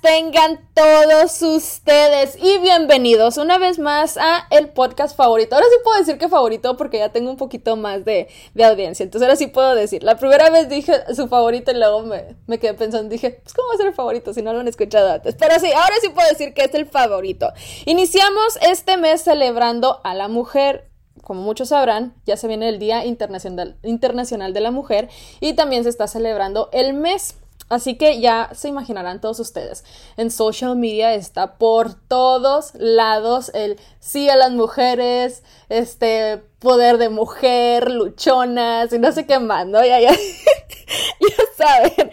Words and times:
tengan 0.00 0.58
todos 0.74 1.40
ustedes 1.40 2.36
y 2.42 2.58
bienvenidos 2.58 3.36
una 3.36 3.58
vez 3.58 3.78
más 3.78 4.16
a 4.16 4.48
el 4.50 4.70
podcast 4.70 5.16
favorito. 5.16 5.54
Ahora 5.54 5.68
sí 5.70 5.76
puedo 5.84 5.98
decir 6.00 6.18
que 6.18 6.28
favorito 6.28 6.76
porque 6.76 6.98
ya 6.98 7.10
tengo 7.10 7.30
un 7.30 7.36
poquito 7.36 7.76
más 7.76 8.04
de, 8.04 8.28
audiencia. 8.60 9.04
Entonces 9.04 9.24
ahora 9.24 9.36
sí 9.36 9.46
puedo 9.46 9.76
decir. 9.76 10.02
La 10.02 10.16
primera 10.16 10.50
vez 10.50 10.68
dije 10.68 10.92
su 11.14 11.28
favorito 11.28 11.70
y 11.70 11.74
luego 11.74 12.02
me, 12.02 12.34
me 12.48 12.58
quedé 12.58 12.74
pensando, 12.74 13.08
dije, 13.08 13.40
pues 13.40 13.54
¿cómo 13.54 13.68
va 13.68 13.74
a 13.74 13.76
ser 13.76 13.86
el 13.86 13.94
favorito 13.94 14.34
si 14.34 14.42
no 14.42 14.52
lo 14.52 14.58
han 14.58 14.66
escuchado 14.66 15.12
antes? 15.12 15.36
Pero 15.38 15.60
sí, 15.60 15.70
ahora 15.70 15.94
sí 16.00 16.08
puedo 16.08 16.28
decir 16.28 16.54
que 16.54 16.64
es 16.64 16.74
el 16.74 16.86
favorito. 16.86 17.52
Iniciamos 17.86 18.58
este 18.60 18.96
mes 18.96 19.22
celebrando 19.22 20.00
a 20.02 20.14
la 20.14 20.26
mujer 20.26 20.90
como 21.22 21.42
muchos 21.42 21.68
sabrán, 21.68 22.14
ya 22.24 22.36
se 22.36 22.48
viene 22.48 22.68
el 22.68 22.78
Día 22.78 23.04
Internacional, 23.04 23.76
Internacional 23.82 24.54
de 24.54 24.60
la 24.60 24.70
Mujer 24.70 25.08
y 25.40 25.52
también 25.52 25.82
se 25.84 25.90
está 25.90 26.06
celebrando 26.08 26.70
el 26.72 26.94
mes 26.94 27.36
Así 27.68 27.96
que 27.96 28.20
ya 28.20 28.50
se 28.54 28.68
imaginarán 28.68 29.20
todos 29.20 29.40
ustedes. 29.40 29.84
En 30.16 30.30
social 30.30 30.76
media 30.76 31.14
está 31.14 31.58
por 31.58 31.94
todos 31.94 32.72
lados 32.74 33.50
el 33.54 33.78
sí 34.00 34.30
a 34.30 34.36
las 34.36 34.52
mujeres, 34.52 35.42
este 35.68 36.42
poder 36.58 36.96
de 36.98 37.10
mujer, 37.10 37.90
luchonas 37.90 38.92
y 38.92 38.98
no 38.98 39.12
sé 39.12 39.26
qué 39.26 39.38
más, 39.38 39.66
¿no? 39.66 39.84
Ya, 39.84 40.00
ya, 40.00 40.12
ya 41.20 41.44
saben. 41.56 42.10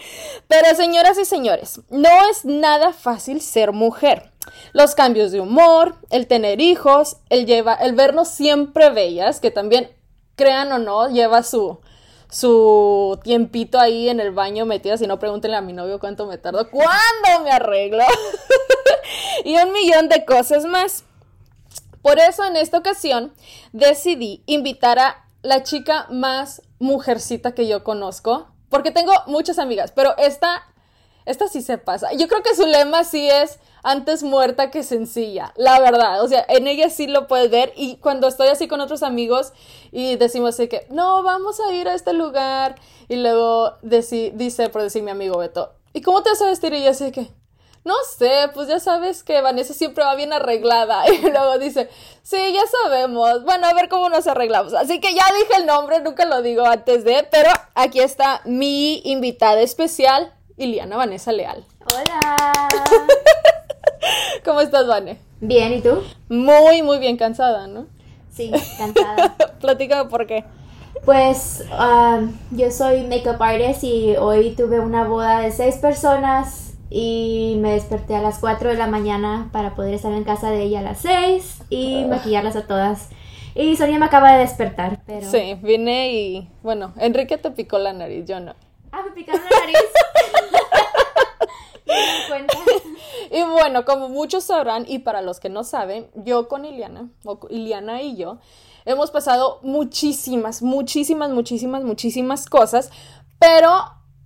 Pero 0.47 0.75
señoras 0.75 1.17
y 1.17 1.25
señores, 1.25 1.79
no 1.89 2.09
es 2.29 2.43
nada 2.43 2.91
fácil 2.91 3.41
ser 3.41 3.71
mujer. 3.71 4.31
Los 4.73 4.93
cambios 4.93 5.31
de 5.31 5.39
humor, 5.39 5.95
el 6.09 6.27
tener 6.27 6.59
hijos, 6.59 7.17
el, 7.29 7.45
lleva, 7.45 7.75
el 7.75 7.93
vernos 7.93 8.27
siempre 8.27 8.89
bellas, 8.89 9.39
que 9.39 9.51
también, 9.51 9.89
crean 10.35 10.71
o 10.71 10.79
no, 10.79 11.09
lleva 11.09 11.43
su, 11.43 11.79
su 12.29 13.19
tiempito 13.23 13.79
ahí 13.79 14.09
en 14.09 14.19
el 14.19 14.31
baño 14.31 14.65
metida, 14.65 14.97
si 14.97 15.07
no 15.07 15.19
pregúntenle 15.19 15.57
a 15.57 15.61
mi 15.61 15.73
novio 15.73 15.99
cuánto 15.99 16.25
me 16.25 16.37
tardo, 16.37 16.69
cuándo 16.69 17.43
me 17.43 17.51
arreglo 17.51 18.03
y 19.43 19.57
un 19.57 19.71
millón 19.71 20.09
de 20.09 20.25
cosas 20.25 20.65
más. 20.65 21.03
Por 22.01 22.19
eso 22.19 22.45
en 22.45 22.55
esta 22.55 22.77
ocasión 22.77 23.33
decidí 23.71 24.43
invitar 24.45 24.99
a 24.99 25.25
la 25.41 25.63
chica 25.63 26.07
más 26.09 26.61
mujercita 26.79 27.53
que 27.53 27.67
yo 27.67 27.83
conozco, 27.83 28.47
porque 28.69 28.91
tengo 28.91 29.13
muchas 29.27 29.59
amigas, 29.59 29.91
pero 29.91 30.15
esta, 30.17 30.63
esta 31.25 31.47
sí 31.47 31.61
se 31.61 31.77
pasa. 31.77 32.13
Yo 32.13 32.27
creo 32.27 32.43
que 32.43 32.55
su 32.55 32.65
lema 32.65 33.03
sí 33.03 33.29
es 33.29 33.59
antes 33.85 34.23
muerta 34.23 34.71
que 34.71 34.81
sencilla, 34.81 35.53
la 35.55 35.79
verdad. 35.79 36.23
O 36.23 36.27
sea, 36.27 36.43
en 36.49 36.67
ella 36.67 36.89
sí 36.89 37.05
lo 37.05 37.27
puedes 37.27 37.51
ver 37.51 37.71
y 37.75 37.97
cuando 37.97 38.27
estoy 38.27 38.47
así 38.47 38.67
con 38.67 38.81
otros 38.81 39.03
amigos 39.03 39.53
y 39.91 40.15
decimos 40.15 40.55
así 40.55 40.67
que, 40.67 40.87
no, 40.89 41.21
vamos 41.21 41.59
a 41.59 41.71
ir 41.71 41.87
a 41.87 41.93
este 41.93 42.11
lugar 42.11 42.75
y 43.07 43.17
luego 43.17 43.75
dice, 43.83 44.69
por 44.69 44.81
decir 44.81 45.03
mi 45.03 45.11
amigo 45.11 45.37
Beto, 45.37 45.71
¿y 45.93 46.01
cómo 46.01 46.23
te 46.23 46.31
vas 46.31 46.41
a 46.41 46.47
vestir? 46.47 46.73
Y 46.73 46.83
yo 46.83 46.89
así 46.89 47.11
que, 47.11 47.29
no 47.83 47.93
sé, 48.17 48.49
pues 48.55 48.67
ya 48.67 48.79
sabes 48.79 49.23
que 49.23 49.39
Vanessa 49.41 49.75
siempre 49.75 50.03
va 50.03 50.15
bien 50.15 50.33
arreglada. 50.33 51.03
Y 51.13 51.21
luego 51.21 51.59
dice, 51.59 51.87
sí, 52.23 52.37
ya 52.53 52.63
sabemos. 52.65 53.43
Bueno, 53.43 53.67
a 53.67 53.73
ver 53.75 53.87
cómo 53.87 54.09
nos 54.09 54.25
arreglamos. 54.25 54.73
Así 54.73 54.99
que 54.99 55.13
ya 55.13 55.25
dije 55.39 55.61
el 55.61 55.67
nombre, 55.67 56.01
nunca 56.01 56.25
lo 56.25 56.41
digo 56.41 56.65
antes 56.65 57.03
de, 57.03 57.27
pero 57.29 57.51
aquí 57.75 57.99
está 57.99 58.41
mi 58.45 59.03
invitada 59.05 59.61
especial, 59.61 60.33
Iliana 60.57 60.97
Vanessa 60.97 61.31
Leal. 61.31 61.63
Hola. 61.85 62.69
¿Cómo 64.45 64.61
estás, 64.61 64.87
Vane? 64.87 65.17
Bien, 65.41 65.73
¿y 65.73 65.81
tú? 65.81 66.01
Muy, 66.29 66.81
muy 66.81 66.99
bien 66.99 67.17
cansada, 67.17 67.67
¿no? 67.67 67.87
Sí, 68.31 68.51
cansada. 68.77 69.35
Platícame 69.61 70.09
por 70.09 70.27
qué. 70.27 70.43
Pues 71.03 71.63
um, 71.71 72.31
yo 72.51 72.71
soy 72.71 73.03
makeup 73.03 73.41
artist 73.41 73.83
y 73.83 74.15
hoy 74.17 74.51
tuve 74.51 74.79
una 74.79 75.03
boda 75.03 75.41
de 75.41 75.51
seis 75.51 75.75
personas 75.75 76.73
y 76.89 77.57
me 77.59 77.73
desperté 77.73 78.15
a 78.15 78.21
las 78.21 78.39
4 78.39 78.69
de 78.69 78.75
la 78.75 78.87
mañana 78.87 79.49
para 79.51 79.75
poder 79.75 79.93
estar 79.93 80.13
en 80.13 80.23
casa 80.23 80.49
de 80.49 80.63
ella 80.63 80.79
a 80.79 80.83
las 80.83 80.99
6 80.99 81.63
y 81.69 82.03
ah. 82.03 82.07
maquillarlas 82.07 82.55
a 82.55 82.65
todas. 82.65 83.09
Y 83.53 83.75
Sonia 83.77 83.99
me 83.99 84.05
acaba 84.05 84.33
de 84.33 84.39
despertar, 84.39 85.01
pero... 85.05 85.29
Sí, 85.29 85.57
vine 85.61 86.13
y... 86.13 86.49
Bueno, 86.61 86.93
Enrique 86.97 87.37
te 87.37 87.51
picó 87.51 87.79
la 87.79 87.93
nariz, 87.93 88.25
yo 88.25 88.39
no. 88.39 88.53
Ah, 88.91 89.01
me 89.05 89.11
picaron 89.11 89.41
la 89.43 89.59
nariz. 89.59 89.77
y 93.31 93.43
bueno, 93.43 93.85
como 93.85 94.09
muchos 94.09 94.45
sabrán, 94.45 94.85
y 94.87 94.99
para 94.99 95.21
los 95.21 95.39
que 95.39 95.49
no 95.49 95.63
saben, 95.63 96.09
yo 96.15 96.47
con 96.47 96.65
Iliana, 96.65 97.09
o 97.23 97.39
Iliana 97.49 98.01
y 98.01 98.15
yo, 98.15 98.39
hemos 98.85 99.11
pasado 99.11 99.59
muchísimas, 99.61 100.61
muchísimas, 100.61 101.31
muchísimas, 101.31 101.83
muchísimas 101.83 102.45
cosas, 102.47 102.91
pero, 103.39 103.71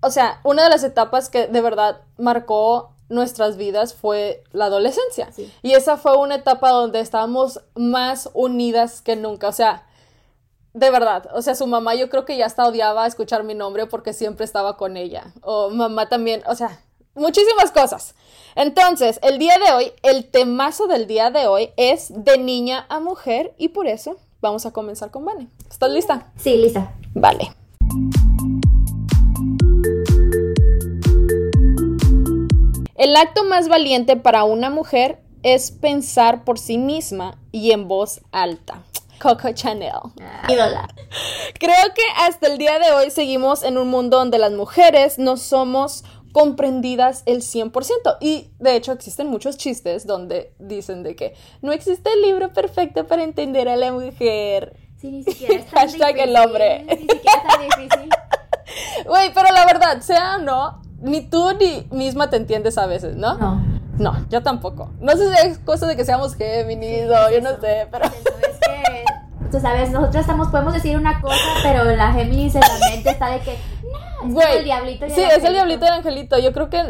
o 0.01 0.11
sea, 0.11 0.39
una 0.43 0.63
de 0.63 0.69
las 0.69 0.83
etapas 0.83 1.29
que 1.29 1.47
de 1.47 1.61
verdad 1.61 2.01
marcó 2.17 2.93
nuestras 3.09 3.57
vidas 3.57 3.93
fue 3.93 4.43
la 4.51 4.65
adolescencia. 4.65 5.29
Y 5.63 5.71
esa 5.73 5.97
fue 5.97 6.15
una 6.15 6.35
etapa 6.35 6.69
donde 6.69 6.99
estábamos 6.99 7.61
más 7.75 8.29
unidas 8.33 9.01
que 9.01 9.15
nunca. 9.15 9.47
O 9.47 9.51
sea, 9.51 9.87
de 10.73 10.91
verdad, 10.91 11.27
o 11.33 11.41
sea, 11.41 11.55
su 11.55 11.65
mamá 11.67 11.95
yo 11.95 12.09
creo 12.09 12.25
que 12.25 12.37
ya 12.37 12.45
hasta 12.45 12.67
odiaba 12.67 13.07
escuchar 13.07 13.43
mi 13.43 13.55
nombre 13.55 13.87
porque 13.87 14.13
siempre 14.13 14.45
estaba 14.45 14.77
con 14.77 14.95
ella. 14.95 15.33
O 15.41 15.71
mamá 15.71 16.07
también, 16.07 16.43
o 16.45 16.55
sea, 16.55 16.79
muchísimas 17.19 17.71
cosas. 17.71 18.15
Entonces, 18.55 19.19
el 19.21 19.37
día 19.37 19.53
de 19.63 19.73
hoy, 19.73 19.91
el 20.01 20.25
temazo 20.25 20.87
del 20.87 21.05
día 21.05 21.29
de 21.29 21.47
hoy 21.47 21.69
es 21.77 22.07
de 22.09 22.37
niña 22.37 22.85
a 22.89 22.99
mujer 22.99 23.53
y 23.57 23.69
por 23.69 23.87
eso 23.87 24.17
vamos 24.41 24.65
a 24.65 24.71
comenzar 24.71 25.11
con 25.11 25.25
Vane. 25.25 25.49
¿Estás 25.69 25.91
lista? 25.91 26.31
Sí, 26.37 26.57
lista. 26.57 26.93
Vale. 27.13 27.51
El 32.95 33.15
acto 33.15 33.43
más 33.45 33.69
valiente 33.69 34.17
para 34.17 34.43
una 34.43 34.69
mujer 34.69 35.19
es 35.43 35.71
pensar 35.71 36.43
por 36.43 36.59
sí 36.59 36.77
misma 36.77 37.37
y 37.51 37.71
en 37.71 37.87
voz 37.87 38.21
alta. 38.31 38.83
Coco 39.19 39.51
Chanel. 39.51 39.91
Ídola. 40.47 40.87
Creo 41.59 41.93
que 41.93 42.01
hasta 42.17 42.47
el 42.47 42.57
día 42.57 42.79
de 42.79 42.91
hoy 42.91 43.11
seguimos 43.11 43.63
en 43.63 43.77
un 43.77 43.89
mundo 43.89 44.17
donde 44.17 44.37
las 44.37 44.53
mujeres 44.53 45.19
no 45.19 45.37
somos 45.37 46.03
comprendidas 46.31 47.23
el 47.25 47.41
100%. 47.41 48.17
Y 48.19 48.51
de 48.59 48.75
hecho 48.75 48.91
existen 48.91 49.27
muchos 49.27 49.57
chistes 49.57 50.05
donde 50.05 50.53
dicen 50.59 51.03
de 51.03 51.15
que 51.15 51.33
no 51.61 51.71
existe 51.71 52.11
el 52.11 52.21
libro 52.21 52.53
perfecto 52.53 53.07
para 53.07 53.23
entender 53.23 53.67
a 53.69 53.75
la 53.75 53.91
mujer. 53.91 54.75
Sí, 54.97 55.11
ni 55.11 55.23
siquiera 55.23 55.55
es 55.55 55.65
tan 55.71 55.87
Hashtag 55.87 56.19
el 56.19 56.35
hombre. 56.35 56.83
Ni 56.83 56.97
siquiera 56.97 57.37
es 57.37 57.47
tan 57.47 57.61
difícil. 57.61 58.09
Güey, 59.07 59.33
pero 59.33 59.51
la 59.51 59.65
verdad, 59.65 60.01
sea 60.01 60.35
o 60.35 60.41
no, 60.41 60.81
ni 61.01 61.21
tú 61.21 61.53
ni 61.59 61.87
misma 61.89 62.29
te 62.29 62.37
entiendes 62.37 62.77
a 62.77 62.85
veces, 62.85 63.15
¿no? 63.15 63.35
No. 63.35 63.79
No, 63.97 64.15
yo 64.29 64.41
tampoco. 64.41 64.91
No 65.01 65.11
sé 65.17 65.33
si 65.33 65.47
es 65.47 65.59
cosa 65.59 65.85
de 65.85 65.97
que 65.97 66.05
seamos 66.05 66.35
Géminis 66.35 67.05
o 67.09 67.31
yo 67.31 67.41
no 67.41 67.59
sé, 67.59 67.87
pero... 67.91 68.05
Es 68.05 68.59
que, 68.65 69.03
tú 69.51 69.59
sabes, 69.59 69.91
nosotros 69.91 70.21
estamos, 70.21 70.47
podemos 70.47 70.73
decir 70.73 70.95
una 70.95 71.19
cosa, 71.19 71.35
pero 71.63 71.83
la 71.83 72.13
Géminis 72.13 72.55
en 72.55 72.61
la 72.61 72.89
mente 72.91 73.09
está 73.09 73.29
de 73.29 73.39
que 73.39 73.57
es 74.27 74.55
el 74.55 74.63
diablito 74.63 75.05
Sí, 75.09 75.21
es 75.21 75.43
el 75.43 75.53
diablito 75.53 75.85
y 75.85 75.87
el 75.87 75.93
angelito. 75.93 76.37
Yo 76.39 76.53
creo 76.53 76.69
que 76.69 76.81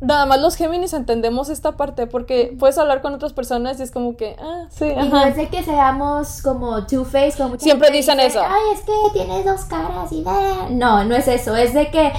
nada 0.00 0.26
más 0.26 0.40
los 0.40 0.56
Géminis 0.56 0.92
entendemos 0.94 1.48
esta 1.48 1.76
parte 1.76 2.06
porque 2.06 2.56
puedes 2.58 2.78
hablar 2.78 3.02
con 3.02 3.14
otras 3.14 3.32
personas 3.32 3.78
y 3.80 3.82
es 3.82 3.90
como 3.90 4.16
que, 4.16 4.36
ah, 4.40 4.66
sí. 4.70 4.86
Y 4.86 5.08
no 5.08 5.22
es 5.22 5.36
de 5.36 5.48
que 5.48 5.62
seamos 5.62 6.42
como 6.42 6.86
two-face, 6.86 7.34
como 7.36 7.58
Siempre 7.58 7.90
dicen 7.90 8.18
eso. 8.20 8.42
Ay, 8.42 8.74
es 8.74 8.80
que 8.80 8.92
tienes 9.12 9.44
dos 9.44 9.64
caras 9.64 10.10
y 10.12 10.22
nada. 10.22 10.68
No, 10.70 11.04
no 11.04 11.14
es 11.14 11.28
eso. 11.28 11.54
Es 11.54 11.74
de 11.74 11.90
que 11.90 12.12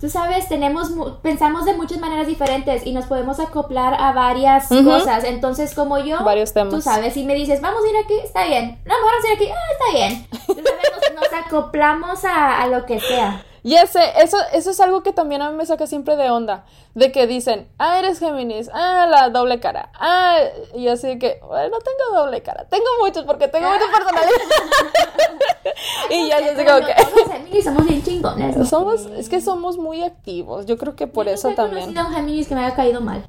tú 0.00 0.08
sabes, 0.08 0.48
tenemos, 0.48 0.92
pensamos 1.22 1.64
de 1.64 1.74
muchas 1.74 1.98
maneras 1.98 2.26
diferentes 2.26 2.84
y 2.84 2.92
nos 2.92 3.06
podemos 3.06 3.38
acoplar 3.38 3.94
a 3.94 4.12
varias 4.12 4.66
cosas. 4.68 5.22
Entonces, 5.22 5.74
como 5.74 5.98
yo, 5.98 6.22
Varios 6.24 6.52
temas. 6.52 6.74
tú 6.74 6.80
sabes, 6.80 7.14
si 7.14 7.24
me 7.24 7.34
dices, 7.34 7.60
vamos 7.60 7.82
a 7.84 7.88
ir 7.88 7.96
aquí, 8.04 8.14
está 8.24 8.44
bien. 8.46 8.80
No, 8.84 8.94
vamos 8.94 9.24
a 9.24 9.28
ir 9.28 9.36
aquí, 9.36 9.48
ah, 9.48 9.72
está 9.72 9.98
bien. 9.98 10.26
Sabes, 10.64 11.14
nos, 11.14 11.46
acoplamos 11.46 12.24
a, 12.24 12.62
a 12.62 12.66
lo 12.66 12.84
que 12.84 12.98
sea. 12.98 13.44
Y 13.64 13.76
ese, 13.76 14.00
eso, 14.20 14.36
eso 14.52 14.70
es 14.70 14.80
algo 14.80 15.04
que 15.04 15.12
también 15.12 15.40
a 15.40 15.50
mí 15.50 15.56
me 15.56 15.64
saca 15.64 15.86
siempre 15.86 16.16
de 16.16 16.30
onda. 16.30 16.64
De 16.94 17.12
que 17.12 17.28
dicen, 17.28 17.68
ah, 17.78 17.98
eres 17.98 18.18
Géminis, 18.18 18.68
ah, 18.72 19.06
la 19.08 19.30
doble 19.30 19.60
cara. 19.60 19.90
Ah, 19.94 20.38
y 20.74 20.88
así 20.88 21.18
que, 21.18 21.38
bueno, 21.46 21.68
no 21.68 21.78
tengo 21.78 22.20
doble 22.20 22.42
cara. 22.42 22.66
Tengo 22.68 22.86
muchos 23.00 23.24
porque 23.24 23.46
tengo 23.46 23.68
mucha 23.68 23.86
personalidad. 23.86 24.32
y 26.10 26.28
ya 26.28 26.40
yo 26.40 26.54
digo 26.54 26.86
que. 26.86 27.04
Todos 27.04 27.28
Géminis 27.32 27.64
somos 27.64 27.86
bien 27.86 28.02
chingones. 28.02 28.68
Somos, 28.68 29.06
es 29.06 29.28
que 29.28 29.40
somos 29.40 29.78
muy 29.78 30.02
activos. 30.02 30.66
Yo 30.66 30.76
creo 30.76 30.96
que 30.96 31.06
por 31.06 31.28
eso 31.28 31.52
también. 31.52 31.94
Yo 31.94 32.06
un 32.06 32.14
Géminis 32.14 32.48
que 32.48 32.56
me 32.56 32.64
haya 32.64 32.74
caído 32.74 33.00
mal. 33.00 33.28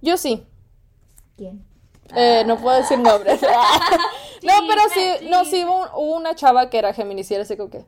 Yo 0.00 0.16
sí. 0.16 0.46
¿Quién? 1.36 1.66
Eh, 2.14 2.44
no 2.46 2.56
puedo 2.56 2.78
decir 2.78 2.98
nombres. 2.98 3.42
no, 4.42 4.52
pero 4.68 4.82
sí, 4.94 5.26
no, 5.28 5.44
sí 5.44 5.64
hubo, 5.64 6.16
una 6.16 6.34
chava 6.34 6.70
que 6.70 6.78
era 6.78 6.94
Géminis 6.94 7.30
y 7.30 7.34
era 7.34 7.42
así 7.42 7.58
como 7.58 7.68
que. 7.68 7.84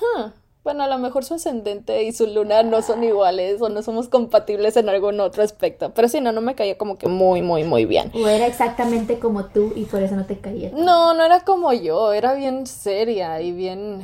Huh 0.00 0.30
bueno, 0.68 0.84
a 0.84 0.86
lo 0.86 0.98
mejor 0.98 1.24
su 1.24 1.32
ascendente 1.32 2.02
y 2.02 2.12
su 2.12 2.26
luna 2.26 2.62
no 2.62 2.82
son 2.82 3.02
iguales 3.02 3.62
o 3.62 3.70
no 3.70 3.80
somos 3.80 4.08
compatibles 4.08 4.76
en 4.76 4.90
algún 4.90 5.18
otro 5.18 5.42
aspecto. 5.42 5.94
Pero 5.94 6.08
si 6.08 6.20
no, 6.20 6.30
no 6.30 6.42
me 6.42 6.54
caía 6.54 6.76
como 6.76 6.98
que 6.98 7.08
muy, 7.08 7.40
muy, 7.40 7.64
muy 7.64 7.86
bien. 7.86 8.12
O 8.14 8.28
era 8.28 8.46
exactamente 8.46 9.18
como 9.18 9.46
tú 9.46 9.72
y 9.74 9.86
por 9.86 10.02
eso 10.02 10.14
no 10.14 10.26
te 10.26 10.38
caía. 10.38 10.70
No, 10.74 11.14
no 11.14 11.24
era 11.24 11.40
como 11.40 11.72
yo, 11.72 12.12
era 12.12 12.34
bien 12.34 12.66
seria 12.66 13.40
y 13.40 13.52
bien... 13.52 14.02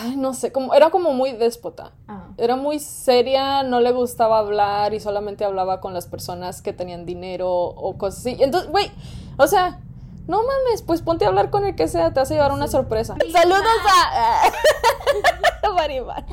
ay, 0.00 0.16
no 0.16 0.32
sé, 0.32 0.50
como, 0.50 0.72
era 0.72 0.88
como 0.88 1.12
muy 1.12 1.32
déspota. 1.32 1.92
Ah. 2.06 2.28
Era 2.38 2.56
muy 2.56 2.78
seria, 2.78 3.62
no 3.62 3.80
le 3.80 3.92
gustaba 3.92 4.38
hablar 4.38 4.94
y 4.94 5.00
solamente 5.00 5.44
hablaba 5.44 5.82
con 5.82 5.92
las 5.92 6.06
personas 6.06 6.62
que 6.62 6.72
tenían 6.72 7.04
dinero 7.04 7.50
o 7.52 7.98
cosas 7.98 8.20
así. 8.20 8.36
Entonces, 8.40 8.70
güey, 8.70 8.90
o 9.36 9.46
sea, 9.46 9.78
no 10.26 10.38
mames, 10.38 10.80
pues 10.80 11.02
ponte 11.02 11.26
a 11.26 11.28
hablar 11.28 11.50
con 11.50 11.66
el 11.66 11.76
que 11.76 11.86
sea, 11.86 12.14
te 12.14 12.20
vas 12.20 12.30
a 12.30 12.34
llevar 12.34 12.52
una 12.52 12.66
sorpresa. 12.66 13.14
Saludos 13.30 13.62
a... 13.90 14.52
Maribel. 15.74 16.24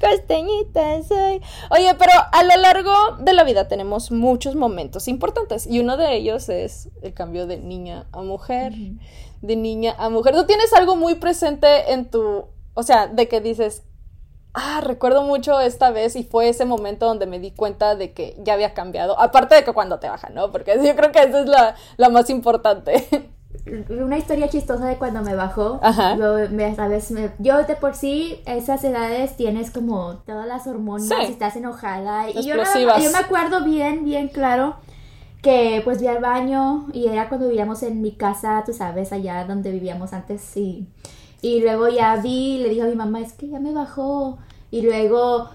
Costeñita 0.00 1.02
soy. 1.02 1.40
Oye, 1.70 1.94
pero 1.98 2.12
a 2.32 2.42
lo 2.42 2.56
largo 2.60 2.92
de 3.18 3.32
la 3.32 3.44
vida 3.44 3.68
tenemos 3.68 4.10
muchos 4.10 4.54
momentos 4.54 5.08
importantes 5.08 5.66
y 5.66 5.80
uno 5.80 5.96
de 5.96 6.16
ellos 6.16 6.48
es 6.48 6.88
el 7.02 7.14
cambio 7.14 7.46
de 7.46 7.58
niña 7.58 8.06
a 8.12 8.22
mujer, 8.22 8.72
de 9.42 9.56
niña 9.56 9.94
a 9.98 10.08
mujer. 10.08 10.34
Tú 10.34 10.46
tienes 10.46 10.72
algo 10.72 10.96
muy 10.96 11.14
presente 11.16 11.92
en 11.92 12.10
tu, 12.10 12.46
o 12.74 12.82
sea, 12.82 13.06
de 13.06 13.28
que 13.28 13.40
dices, 13.40 13.82
ah, 14.54 14.80
recuerdo 14.82 15.22
mucho 15.22 15.60
esta 15.60 15.90
vez 15.90 16.16
y 16.16 16.24
fue 16.24 16.48
ese 16.48 16.64
momento 16.64 17.06
donde 17.06 17.26
me 17.26 17.38
di 17.38 17.50
cuenta 17.50 17.94
de 17.94 18.12
que 18.12 18.36
ya 18.38 18.54
había 18.54 18.74
cambiado, 18.74 19.18
aparte 19.20 19.54
de 19.54 19.64
que 19.64 19.72
cuando 19.72 19.98
te 19.98 20.08
bajan, 20.08 20.34
¿no? 20.34 20.50
Porque 20.50 20.78
yo 20.82 20.96
creo 20.96 21.12
que 21.12 21.20
esa 21.20 21.40
es 21.40 21.46
la, 21.46 21.74
la 21.96 22.08
más 22.08 22.30
importante. 22.30 23.30
Una 23.90 24.18
historia 24.18 24.48
chistosa 24.48 24.86
de 24.86 24.96
cuando 24.96 25.22
me 25.22 25.34
bajó. 25.34 25.80
Ajá. 25.82 26.16
Yo, 26.16 26.48
me- 26.50 26.74
¿sabes? 26.74 27.10
Me- 27.10 27.30
yo 27.38 27.62
de 27.64 27.76
por 27.76 27.94
sí, 27.94 28.40
esas 28.46 28.82
edades 28.84 29.36
tienes 29.36 29.70
como 29.70 30.16
todas 30.26 30.46
las 30.46 30.66
hormonas 30.66 31.08
Sí. 31.08 31.14
y 31.20 31.24
estás 31.32 31.56
enojada. 31.56 32.30
Y 32.30 32.34
yo, 32.46 32.56
yo 32.56 33.10
me 33.12 33.18
acuerdo 33.18 33.64
bien, 33.64 34.04
bien 34.04 34.28
claro 34.28 34.76
que 35.42 35.80
pues 35.84 36.00
vi 36.00 36.08
al 36.08 36.20
baño 36.20 36.86
y 36.92 37.06
era 37.06 37.28
cuando 37.28 37.46
vivíamos 37.48 37.82
en 37.82 38.02
mi 38.02 38.12
casa, 38.12 38.62
tú 38.66 38.72
sabes, 38.72 39.12
allá 39.12 39.44
donde 39.44 39.70
vivíamos 39.70 40.12
antes. 40.12 40.56
Y, 40.56 40.86
y 41.40 41.60
luego 41.60 41.88
ya 41.88 42.16
vi, 42.16 42.58
le 42.58 42.68
dije 42.70 42.82
a 42.82 42.86
mi 42.86 42.96
mamá, 42.96 43.20
es 43.20 43.32
que 43.32 43.48
ya 43.48 43.60
me 43.60 43.72
bajó. 43.72 44.38
Y 44.70 44.82
luego 44.82 45.48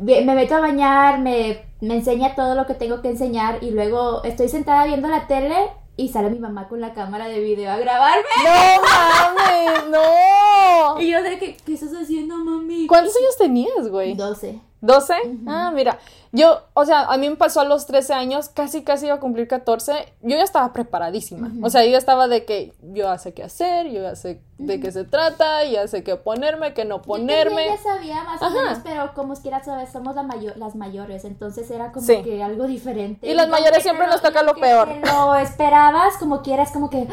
me 0.00 0.24
meto 0.24 0.56
a 0.56 0.60
bañar, 0.60 1.20
me, 1.20 1.62
me 1.80 1.94
enseña 1.96 2.34
todo 2.34 2.54
lo 2.54 2.66
que 2.66 2.74
tengo 2.74 3.00
que 3.02 3.10
enseñar 3.10 3.62
y 3.62 3.70
luego 3.70 4.22
estoy 4.24 4.48
sentada 4.48 4.84
viendo 4.86 5.08
la 5.08 5.26
tele 5.26 5.56
y 5.96 6.08
sale 6.08 6.30
mi 6.30 6.38
mamá 6.38 6.68
con 6.68 6.80
la 6.80 6.92
cámara 6.92 7.28
de 7.28 7.40
video 7.40 7.70
a 7.70 7.76
grabarme. 7.76 8.24
No 8.44 8.82
mames, 8.82 9.90
no. 9.90 11.00
Y 11.00 11.10
yo 11.10 11.22
de 11.22 11.38
que, 11.38 11.56
¿qué 11.56 11.74
estás 11.74 11.92
haciendo, 11.92 12.36
mami? 12.36 12.86
¿Cuántos 12.86 13.16
años 13.16 13.36
tenías, 13.38 13.88
güey? 13.88 14.14
12. 14.14 14.60
¿12? 14.84 15.14
Ah, 15.46 15.70
mira, 15.74 15.98
yo, 16.32 16.60
o 16.74 16.84
sea, 16.84 17.04
a 17.04 17.16
mí 17.16 17.30
me 17.30 17.36
pasó 17.36 17.60
a 17.60 17.64
los 17.64 17.86
13 17.86 18.12
años, 18.12 18.48
casi, 18.48 18.82
casi 18.82 19.06
iba 19.06 19.14
a 19.14 19.20
cumplir 19.20 19.48
14, 19.48 19.92
yo 20.20 20.36
ya 20.36 20.42
estaba 20.42 20.72
preparadísima. 20.72 21.50
O 21.62 21.70
sea, 21.70 21.84
yo 21.84 21.90
ya 21.92 21.98
estaba 21.98 22.28
de 22.28 22.44
que 22.44 22.74
yo 22.82 23.04
ya 23.04 23.16
sé 23.18 23.32
qué 23.32 23.44
hacer, 23.44 23.86
yo 23.86 24.02
ya 24.02 24.14
sé 24.16 24.42
de 24.58 24.80
qué 24.80 24.92
se 24.92 25.04
trata, 25.04 25.64
ya 25.64 25.86
sé 25.88 26.04
qué 26.04 26.16
ponerme, 26.16 26.74
qué 26.74 26.84
no 26.84 26.96
Yo 26.96 27.02
ponerme. 27.02 27.66
ya 27.66 27.78
sabía 27.78 28.24
más 28.24 28.42
o 28.42 28.50
menos, 28.50 28.78
pero 28.84 29.14
como 29.14 29.34
quiera 29.34 29.62
sabes, 29.64 29.90
somos 29.90 30.14
la 30.16 30.24
las 30.56 30.74
mayores, 30.76 31.24
entonces 31.24 31.70
era 31.70 31.90
como 31.92 32.04
Sí. 32.06 32.22
que 32.22 32.42
algo 32.42 32.66
diferente. 32.66 33.26
Y 33.26 33.34
las 33.34 33.48
mayores 33.48 33.82
siempre 33.82 34.06
te 34.06 34.12
nos 34.12 34.20
toca 34.22 34.42
lo 34.42 34.54
peor. 34.54 34.88
te 34.88 35.00
lo 35.10 35.34
esperabas, 35.36 36.16
como 36.18 36.42
quieras, 36.42 36.72
como 36.72 36.90
que, 36.90 37.06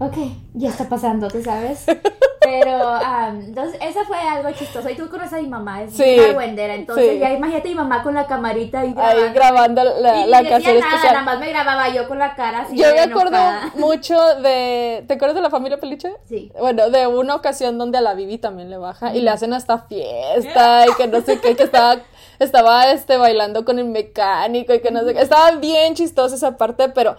"Ah, 0.00 0.06
ok, 0.06 0.16
ya 0.54 0.70
está 0.70 0.88
pasando, 0.88 1.28
tú 1.28 1.42
sabes. 1.42 1.84
Pero, 2.44 2.88
am, 2.88 3.40
entonces, 3.40 3.78
esa 3.80 4.04
fue 4.04 4.18
algo 4.18 4.50
chistoso. 4.52 4.88
Y 4.90 4.94
tú 4.94 5.08
conoces 5.08 5.32
a 5.34 5.36
mi 5.42 5.48
mamá, 5.48 5.82
es 5.82 5.94
Sí, 5.94 6.16
una 6.18 6.28
argüendera, 6.28 6.74
entonces 6.74 7.10
sí. 7.12 7.18
ya 7.18 7.32
imagínate 7.32 7.68
mi 7.68 7.74
mamá 7.74 8.02
con 8.02 8.14
la 8.14 8.26
camarita 8.26 8.84
y 8.84 8.94
Ahí 8.96 9.32
grabando 9.32 9.82
la, 9.82 10.20
Y 10.20 10.28
la 10.28 10.42
canción 10.48 10.78
nada, 10.78 10.88
especial. 10.88 11.12
nada 11.14 11.24
más 11.24 11.38
me 11.40 11.48
grababa 11.48 11.88
yo 11.88 12.06
con 12.08 12.18
la 12.18 12.34
cara 12.34 12.60
así 12.62 12.76
Yo 12.76 12.86
me 12.94 13.00
acuerdo 13.00 13.38
mucho 13.76 14.16
de. 14.36 15.04
¿Te 15.08 15.14
acuerdas 15.14 15.34
de 15.36 15.42
la 15.42 15.50
familia 15.50 15.78
Peliche? 15.78 16.12
Sí. 16.28 16.52
Bueno, 16.58 16.90
de 16.90 17.06
una 17.06 17.34
ocasión 17.34 17.78
donde 17.78 17.98
a 17.98 18.00
la 18.00 18.14
Bibi 18.14 18.38
también 18.38 18.70
le 18.70 18.76
baja 18.78 19.14
y 19.14 19.20
le 19.20 19.30
hacen 19.30 19.52
hasta 19.52 19.78
fiesta 19.78 20.86
y 20.86 20.94
que 20.94 21.06
no 21.08 21.20
sé 21.22 21.40
qué, 21.40 21.56
que 21.56 21.62
estaba, 21.64 21.96
estaba 22.38 22.90
este, 22.90 23.16
bailando 23.16 23.64
con 23.64 23.78
el 23.78 23.86
mecánico 23.86 24.74
y 24.74 24.80
que 24.80 24.90
no 24.90 25.04
sé 25.04 25.14
qué. 25.14 25.20
Estaba 25.20 25.52
bien 25.52 25.94
chistosa 25.94 26.34
esa 26.34 26.56
parte, 26.56 26.88
pero. 26.88 27.16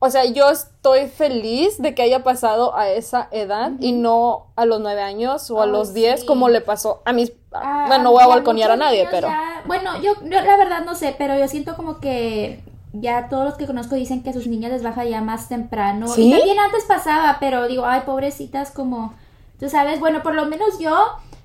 O 0.00 0.10
sea, 0.10 0.24
yo 0.26 0.48
estoy 0.50 1.08
feliz 1.08 1.80
de 1.82 1.94
que 1.94 2.02
haya 2.02 2.22
pasado 2.22 2.76
a 2.76 2.88
esa 2.88 3.28
edad 3.32 3.72
y 3.80 3.92
no 3.92 4.46
a 4.54 4.64
los 4.64 4.80
nueve 4.80 5.02
años 5.02 5.50
o 5.50 5.60
a 5.60 5.66
los 5.66 5.92
diez 5.92 6.20
sí. 6.20 6.26
como 6.26 6.48
le 6.48 6.60
pasó 6.60 7.02
a 7.04 7.12
mis... 7.12 7.32
Ah, 7.52 7.86
bueno, 7.88 8.04
no 8.04 8.12
voy 8.12 8.22
a 8.22 8.28
balconear 8.28 8.70
a 8.70 8.76
nadie, 8.76 9.08
pero... 9.10 9.26
ya- 9.28 9.62
bueno, 9.66 10.00
yo, 10.00 10.12
yo 10.22 10.40
la 10.40 10.56
verdad 10.56 10.84
no 10.84 10.94
sé, 10.94 11.14
pero 11.18 11.36
yo 11.36 11.48
siento 11.48 11.74
como 11.74 11.98
que 11.98 12.62
ya 12.92 13.28
todos 13.28 13.44
los 13.44 13.54
que 13.56 13.66
conozco 13.66 13.96
dicen 13.96 14.22
que 14.22 14.30
a 14.30 14.32
sus 14.32 14.46
niñas 14.46 14.70
les 14.70 14.82
baja 14.84 15.04
ya 15.04 15.20
más 15.20 15.48
temprano. 15.48 16.06
¿Sí? 16.06 16.28
Y 16.28 16.30
también 16.30 16.58
antes 16.60 16.84
pasaba, 16.84 17.38
pero 17.40 17.66
digo, 17.66 17.84
ay, 17.84 18.02
pobrecitas, 18.06 18.70
como, 18.70 19.14
tú 19.58 19.68
sabes, 19.68 19.98
bueno, 19.98 20.22
por 20.22 20.34
lo 20.34 20.46
menos 20.46 20.78
yo, 20.78 20.96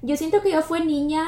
yo 0.03 0.15
siento 0.15 0.41
que 0.43 0.51
yo 0.51 0.61
fui 0.61 0.85
niña, 0.85 1.23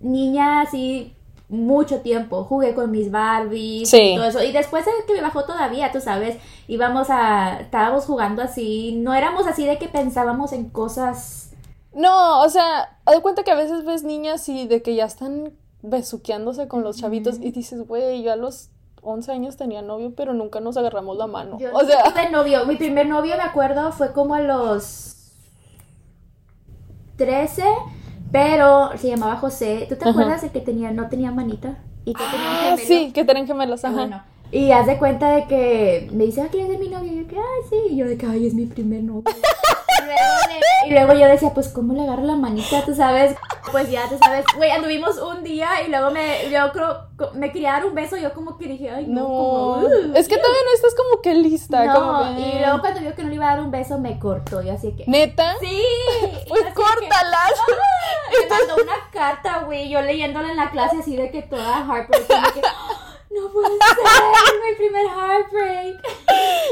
niña 0.00 0.62
así 0.62 1.14
mucho 1.50 2.00
tiempo, 2.00 2.44
jugué 2.44 2.74
con 2.74 2.90
mis 2.90 3.10
Barbies 3.10 3.90
Sí. 3.90 4.12
y 4.12 4.16
todo 4.16 4.24
eso, 4.26 4.42
y 4.42 4.52
después 4.52 4.84
de 4.84 4.92
que 5.06 5.14
me 5.14 5.20
bajó 5.20 5.44
todavía, 5.44 5.92
tú 5.92 6.00
sabes, 6.00 6.36
íbamos 6.68 7.08
a, 7.10 7.58
estábamos 7.60 8.04
jugando 8.06 8.40
así, 8.40 8.92
no 8.96 9.12
éramos 9.14 9.46
así 9.46 9.66
de 9.66 9.76
que 9.78 9.88
pensábamos 9.88 10.52
en 10.52 10.70
cosas 10.70 11.50
No, 11.92 12.42
o 12.42 12.48
sea, 12.48 12.98
de 13.04 13.20
cuenta 13.20 13.42
que 13.42 13.50
a 13.50 13.56
veces 13.56 13.84
ves 13.84 14.04
niñas 14.04 14.48
y 14.48 14.68
de 14.68 14.80
que 14.80 14.94
ya 14.94 15.04
están 15.06 15.52
besuqueándose 15.82 16.68
con 16.68 16.84
los 16.84 16.98
chavitos 16.98 17.38
y 17.40 17.50
dices, 17.50 17.86
güey, 17.86 18.22
yo 18.22 18.32
a 18.32 18.36
los 18.36 18.70
11 19.02 19.32
años 19.32 19.56
tenía 19.56 19.82
novio, 19.82 20.12
pero 20.14 20.32
nunca 20.34 20.60
nos 20.60 20.76
agarramos 20.76 21.16
la 21.16 21.26
mano. 21.26 21.58
Yo 21.58 21.70
o 21.72 21.84
sea, 21.84 22.04
tuve 22.04 22.30
novio. 22.30 22.66
Mi 22.66 22.76
primer 22.76 23.06
novio, 23.08 23.36
me 23.36 23.42
acuerdo, 23.42 23.90
fue 23.92 24.12
como 24.12 24.34
a 24.34 24.40
los 24.40 25.16
13, 27.16 27.64
pero 28.32 28.90
se 28.96 29.08
llamaba 29.08 29.36
José. 29.36 29.86
¿Tú 29.88 29.96
te 29.96 30.02
Ajá. 30.02 30.10
acuerdas 30.10 30.42
de 30.42 30.50
que 30.50 30.60
tenía, 30.60 30.90
no 30.92 31.08
tenía 31.08 31.30
manita? 31.32 31.78
Y 32.04 32.14
que 32.14 32.24
tenía 32.24 32.72
ah, 32.72 32.76
gemelo? 32.76 32.86
sí, 32.86 33.12
que 33.12 33.24
tienen 33.24 33.46
gemelos, 33.46 33.84
ajá. 33.84 33.94
bueno. 33.94 34.22
Y 34.52 34.72
haz 34.72 34.86
de 34.86 34.98
cuenta 34.98 35.30
de 35.30 35.46
que 35.46 36.10
me 36.12 36.24
dice, 36.24 36.42
ah, 36.42 36.48
¿quieres 36.50 36.70
ser 36.70 36.80
mi 36.80 36.88
novio? 36.88 37.12
Y 37.12 37.22
yo, 37.22 37.28
que, 37.28 37.36
ay, 37.36 37.62
sí. 37.68 37.76
Y 37.92 37.96
yo 37.96 38.06
de 38.06 38.16
que, 38.16 38.26
ay, 38.26 38.46
es 38.46 38.54
mi 38.54 38.66
primer 38.66 39.02
novio. 39.02 39.22
y, 40.12 40.18
luego 40.18 40.48
de- 40.48 40.88
y 40.88 40.90
luego 40.92 41.12
yo 41.14 41.26
decía, 41.32 41.50
pues, 41.54 41.68
¿cómo 41.68 41.94
le 41.94 42.02
agarro 42.02 42.22
la 42.24 42.36
manita? 42.36 42.84
Tú 42.84 42.94
sabes, 42.94 43.36
pues 43.70 43.90
ya, 43.90 44.08
tú 44.08 44.16
sabes, 44.22 44.44
güey, 44.56 44.70
anduvimos 44.70 45.18
un 45.18 45.42
día 45.44 45.68
y 45.86 45.90
luego 45.90 46.10
me, 46.10 46.50
yo 46.50 46.72
creo, 46.72 47.06
me 47.34 47.52
quería 47.52 47.72
dar 47.72 47.84
un 47.86 47.94
beso. 47.94 48.16
Yo 48.16 48.32
como 48.32 48.56
que 48.58 48.66
dije, 48.66 48.90
ay, 48.90 49.06
no, 49.06 49.20
No, 49.20 49.26
como, 49.26 49.72
"Ugh". 49.78 50.12
es 50.16 50.28
que 50.28 50.36
todavía 50.38 50.60
no 50.66 50.74
estás 50.74 50.94
como 50.94 51.20
que 51.22 51.34
lista. 51.34 51.84
No, 51.84 51.94
como 51.94 52.36
que- 52.36 52.40
y 52.40 52.58
luego 52.60 52.80
cuando 52.80 53.00
vio 53.00 53.14
que 53.14 53.22
no 53.22 53.28
le 53.28 53.34
iba 53.36 53.46
a 53.50 53.54
dar 53.56 53.60
un 53.64 53.70
beso, 53.70 53.98
me 53.98 54.18
cortó. 54.18 54.62
Yo 54.62 54.72
así 54.72 54.92
que. 54.96 55.04
¿Neta? 55.06 55.54
¡Sí! 55.60 55.82
Pues 56.48 56.62
córtalas. 56.74 57.52
que- 57.66 58.40
Me 58.40 58.48
mandó 58.48 58.74
una 58.82 59.10
carta, 59.12 59.58
güey. 59.60 59.88
Yo 59.88 60.00
leyéndola 60.02 60.50
en 60.50 60.56
la 60.56 60.70
clase 60.70 60.98
así 61.00 61.16
de 61.16 61.30
que 61.30 61.42
toda 61.42 61.84
heartbreak. 61.86 62.26
como 62.26 62.52
que, 62.54 62.62
no 63.30 63.48
puede 63.52 63.68
ser, 63.68 64.70
mi 64.70 64.76
primer 64.76 65.06
heartbreak. 65.06 65.96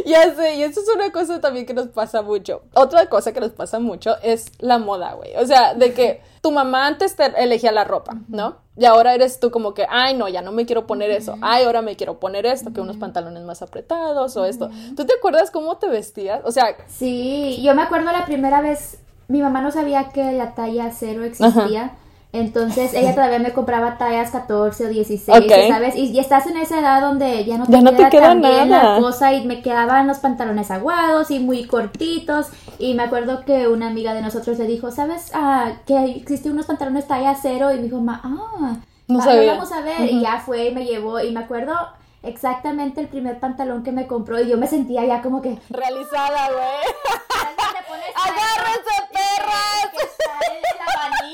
Ya 0.06 0.34
sé, 0.34 0.56
y 0.56 0.62
eso 0.62 0.80
es 0.80 0.88
una 0.94 1.10
cosa 1.12 1.40
también 1.40 1.66
que 1.66 1.74
nos 1.74 1.88
pasa 1.88 2.22
mucho. 2.22 2.62
Otra 2.74 3.08
cosa 3.08 3.32
que 3.32 3.40
nos 3.40 3.52
pasa 3.52 3.78
mucho 3.78 4.16
es 4.22 4.50
la 4.58 4.78
moda, 4.78 5.14
güey. 5.14 5.36
O 5.36 5.46
sea, 5.46 5.74
de 5.74 5.92
que 5.92 6.20
tu 6.40 6.50
mamá 6.50 6.86
antes 6.86 7.14
te 7.14 7.26
elegía 7.42 7.72
la 7.72 7.84
ropa, 7.84 8.16
¿no? 8.28 8.56
Y 8.76 8.84
ahora 8.84 9.14
eres 9.14 9.38
tú 9.40 9.50
como 9.50 9.74
que, 9.74 9.86
ay, 9.88 10.14
no, 10.14 10.28
ya 10.28 10.42
no 10.42 10.52
me 10.52 10.66
quiero 10.66 10.86
poner 10.86 11.10
eso. 11.10 11.36
Ay, 11.42 11.64
ahora 11.64 11.82
me 11.82 11.96
quiero 11.96 12.18
poner 12.20 12.46
esto, 12.46 12.72
que 12.72 12.80
unos 12.80 12.96
pantalones 12.96 13.42
más 13.42 13.62
apretados 13.62 14.36
o 14.36 14.44
esto. 14.44 14.70
¿Tú 14.96 15.04
te 15.04 15.14
acuerdas 15.14 15.50
cómo 15.50 15.76
te 15.78 15.88
vestías? 15.88 16.40
O 16.44 16.52
sea, 16.52 16.76
Sí, 16.88 17.60
yo 17.62 17.74
me 17.74 17.82
acuerdo 17.82 18.10
la 18.12 18.24
primera 18.24 18.60
vez, 18.60 18.98
mi 19.26 19.42
mamá 19.42 19.60
no 19.60 19.70
sabía 19.70 20.10
que 20.10 20.32
la 20.32 20.54
talla 20.54 20.90
cero 20.90 21.24
existía. 21.24 21.96
Entonces 22.32 22.92
ella 22.94 23.14
todavía 23.14 23.38
me 23.38 23.52
compraba 23.52 23.96
tallas 23.98 24.30
14 24.30 24.84
o 24.86 24.88
16, 24.88 25.38
Ok. 25.38 25.52
¿sabes? 25.68 25.96
Y 25.96 26.18
estás 26.18 26.46
en 26.46 26.56
esa 26.58 26.80
edad 26.80 27.00
donde 27.00 27.44
ya 27.44 27.56
no 27.58 27.66
te 27.66 27.72
Ya 27.72 27.80
no 27.80 27.90
te 27.90 27.96
queda, 27.96 28.10
queda 28.10 28.34
bien 28.34 28.70
la 28.70 28.98
cosa 29.00 29.32
y 29.32 29.46
me 29.46 29.62
quedaban 29.62 30.06
los 30.06 30.18
pantalones 30.18 30.70
aguados 30.70 31.30
y 31.30 31.38
muy 31.38 31.64
cortitos. 31.66 32.48
Y 32.78 32.94
me 32.94 33.04
acuerdo 33.04 33.44
que 33.44 33.66
una 33.68 33.88
amiga 33.88 34.12
de 34.14 34.20
nosotros 34.22 34.58
le 34.58 34.66
dijo, 34.66 34.90
¿sabes? 34.90 35.30
Ah, 35.34 35.72
que 35.86 36.04
existen 36.04 36.52
unos 36.52 36.66
pantalones 36.66 37.06
talla 37.08 37.34
cero. 37.40 37.72
Y 37.72 37.76
me 37.76 37.82
dijo, 37.84 38.00
ma, 38.00 38.20
ah, 38.22 38.76
No 39.08 39.22
sabía. 39.22 39.52
vamos 39.54 39.72
a 39.72 39.80
ver. 39.80 40.02
Y 40.10 40.20
ya 40.20 40.38
fue 40.44 40.66
y 40.66 40.74
me 40.74 40.84
llevó. 40.84 41.18
Y 41.20 41.32
me 41.32 41.40
acuerdo 41.40 41.74
exactamente 42.22 43.00
el 43.00 43.08
primer 43.08 43.40
pantalón 43.40 43.82
que 43.82 43.90
me 43.92 44.06
compró. 44.06 44.38
Y 44.40 44.48
yo 44.48 44.58
me 44.58 44.66
sentía 44.66 45.04
ya 45.06 45.22
como 45.22 45.40
que, 45.40 45.58
realizada, 45.70 46.50
güey. 46.50 46.94
¿Sabes 47.32 47.56
dónde 47.56 47.80
pones 47.88 48.06
¡Agárrense, 48.16 48.96
perras! 49.12 49.90
Que 49.92 50.04
está 50.04 50.32
el 50.52 51.27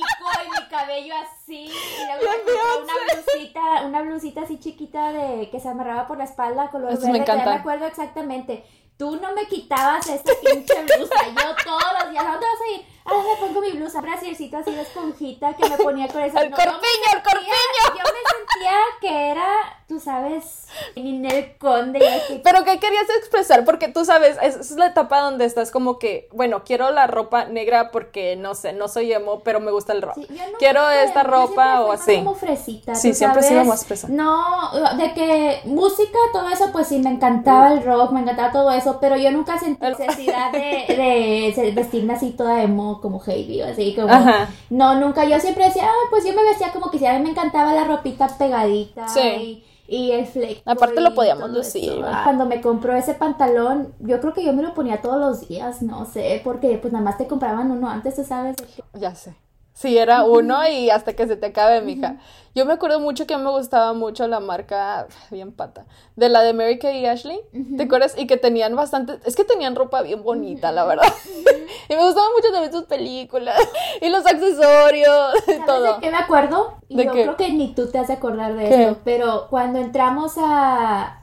cabello 0.84 1.14
así. 1.16 1.43
Y 1.54 1.68
luego 2.06 2.20
Bien 2.20 2.46
me 2.46 2.52
compré 2.52 2.82
una 2.82 2.94
blusita, 3.22 3.86
una 3.86 4.02
blusita 4.02 4.40
así 4.42 4.58
chiquita 4.58 5.12
de 5.12 5.50
que 5.50 5.60
se 5.60 5.68
amarraba 5.68 6.06
por 6.06 6.18
la 6.18 6.24
espalda, 6.24 6.70
color 6.70 6.90
Esas 6.92 7.04
verde. 7.04 7.18
me 7.18 7.24
todavía 7.24 7.42
encantan. 7.42 7.54
me 7.54 7.60
acuerdo 7.60 7.86
exactamente. 7.86 8.64
Tú 8.96 9.16
no 9.16 9.34
me 9.34 9.46
quitabas 9.46 10.06
esa 10.06 10.22
pinche 10.40 10.74
blusa. 10.84 11.14
Yo 11.26 11.56
todos 11.64 11.82
los 12.00 12.10
días, 12.12 12.24
¿a 12.24 12.30
dónde 12.30 12.46
vas 12.46 12.60
a 12.60 12.72
ir? 12.76 12.86
Ah, 13.06 13.22
me 13.28 13.46
pongo 13.46 13.60
mi 13.60 13.72
blusa, 13.72 14.00
brasiercito 14.00 14.56
así 14.56 14.70
de 14.70 14.80
esponjita 14.82 15.54
que 15.54 15.68
me 15.68 15.76
ponía 15.76 16.06
con 16.08 16.22
esa. 16.22 16.40
El 16.40 16.50
corpiño, 16.52 17.08
el 17.14 17.22
corpiño. 17.22 17.52
Yo 17.88 18.02
me 18.02 18.46
sentía 18.46 18.72
que 19.00 19.28
era, 19.30 19.46
tú 19.88 20.00
sabes, 20.00 20.68
Ninel 20.96 21.58
Conde. 21.58 21.98
y. 22.30 22.38
Pero 22.38 22.64
¿qué 22.64 22.78
querías 22.78 23.04
expresar? 23.18 23.64
Porque 23.66 23.88
tú 23.88 24.04
sabes, 24.06 24.38
es, 24.40 24.56
es 24.56 24.70
la 24.70 24.86
etapa 24.86 25.20
donde 25.20 25.44
estás 25.44 25.70
como 25.70 25.98
que, 25.98 26.28
bueno, 26.32 26.62
quiero 26.64 26.90
la 26.92 27.06
ropa 27.06 27.44
negra 27.44 27.90
porque, 27.90 28.36
no 28.36 28.54
sé, 28.54 28.72
no 28.72 28.88
soy 28.88 29.12
emo, 29.12 29.40
pero 29.40 29.60
me 29.60 29.70
gusta 29.72 29.92
el 29.92 30.00
rock. 30.00 30.14
Sí, 30.14 30.28
quiero 30.58 30.88
esta 30.88 31.24
ropa 31.24 31.43
siempre 31.46 31.64
o 31.84 31.92
así. 31.92 32.16
como 32.16 32.34
fresita, 32.34 32.94
Sí, 32.94 33.10
tú 33.10 33.14
siempre 33.16 33.40
he 33.40 33.44
sido 33.44 33.64
más 33.64 33.84
fresa. 33.86 34.08
No, 34.08 34.70
de 34.96 35.12
que 35.14 35.60
música, 35.64 36.18
todo 36.32 36.48
eso, 36.48 36.70
pues 36.72 36.86
sí, 36.88 36.98
me 36.98 37.10
encantaba 37.10 37.72
el 37.72 37.84
rock, 37.84 38.12
me 38.12 38.20
encantaba 38.20 38.52
todo 38.52 38.70
eso, 38.72 38.98
pero 39.00 39.16
yo 39.16 39.30
nunca 39.32 39.58
sentí 39.58 39.84
necesidad 39.84 40.52
de, 40.52 41.52
de 41.56 41.72
vestirme 41.74 42.14
así 42.14 42.30
toda 42.30 42.62
emo, 42.62 43.00
como 43.00 43.22
Heidi, 43.24 43.62
o 43.62 43.66
así 43.66 43.94
como... 43.94 44.12
Ajá. 44.12 44.48
No, 44.70 44.98
nunca, 45.00 45.24
yo 45.24 45.38
siempre 45.40 45.64
decía, 45.64 45.84
ah, 45.86 46.06
pues 46.10 46.24
yo 46.24 46.32
me 46.32 46.44
vestía 46.44 46.72
como 46.72 46.90
quisiera, 46.90 47.14
a 47.14 47.18
mí 47.18 47.24
me 47.24 47.30
encantaba 47.30 47.72
la 47.72 47.84
ropita 47.84 48.28
pegadita 48.38 49.08
Sí. 49.08 49.20
y, 49.20 49.64
y 49.86 50.12
el 50.12 50.26
fleco. 50.26 50.62
Aparte 50.64 51.00
lo 51.00 51.14
podíamos 51.14 51.50
lucir. 51.50 51.92
Cuando 52.24 52.46
me 52.46 52.60
compró 52.60 52.94
ese 52.96 53.14
pantalón, 53.14 53.92
yo 54.00 54.20
creo 54.20 54.32
que 54.32 54.42
yo 54.44 54.52
me 54.52 54.62
lo 54.62 54.72
ponía 54.74 55.02
todos 55.02 55.18
los 55.20 55.46
días, 55.48 55.82
no 55.82 56.06
sé, 56.06 56.40
porque 56.42 56.78
pues 56.78 56.92
nada 56.92 57.04
más 57.04 57.18
te 57.18 57.26
compraban 57.26 57.70
uno 57.70 57.88
antes, 57.88 58.16
tú 58.16 58.24
sabes. 58.24 58.56
de 58.56 58.64
Ya 59.00 59.14
sé. 59.14 59.34
Sí, 59.74 59.98
era 59.98 60.24
uno 60.24 60.66
y 60.68 60.88
hasta 60.90 61.14
que 61.14 61.26
se 61.26 61.36
te 61.36 61.46
acabe, 61.46 61.80
mija. 61.82 62.16
Yo 62.54 62.64
me 62.64 62.74
acuerdo 62.74 63.00
mucho 63.00 63.26
que 63.26 63.36
me 63.36 63.50
gustaba 63.50 63.92
mucho 63.92 64.28
la 64.28 64.38
marca, 64.38 65.08
bien 65.32 65.50
pata, 65.50 65.84
de 66.14 66.28
la 66.28 66.42
de 66.42 66.52
Mary 66.52 66.78
Kay 66.78 67.00
y 67.00 67.06
Ashley. 67.06 67.40
¿Te 67.76 67.82
acuerdas? 67.82 68.14
Y 68.16 68.28
que 68.28 68.36
tenían 68.36 68.76
bastante, 68.76 69.18
es 69.24 69.34
que 69.34 69.42
tenían 69.44 69.74
ropa 69.74 70.02
bien 70.02 70.22
bonita, 70.22 70.70
la 70.70 70.84
verdad. 70.84 71.02
y 71.88 71.92
me 71.92 72.04
gustaban 72.04 72.30
mucho 72.36 72.52
también 72.52 72.72
sus 72.72 72.84
películas 72.84 73.58
y 74.00 74.08
los 74.10 74.24
accesorios 74.24 75.34
y 75.48 75.50
¿Sabes 75.50 75.66
todo. 75.66 75.94
de 75.94 76.00
qué 76.00 76.10
me 76.12 76.18
acuerdo? 76.18 76.74
Y 76.88 76.96
¿De 76.96 77.06
yo 77.06 77.12
qué? 77.12 77.22
creo 77.22 77.36
que 77.36 77.52
ni 77.52 77.74
tú 77.74 77.90
te 77.90 77.98
has 77.98 78.06
de 78.06 78.14
acordar 78.14 78.54
de 78.54 78.68
¿Qué? 78.68 78.82
esto, 78.84 79.00
pero 79.04 79.48
cuando 79.50 79.80
entramos 79.80 80.34
a 80.38 81.20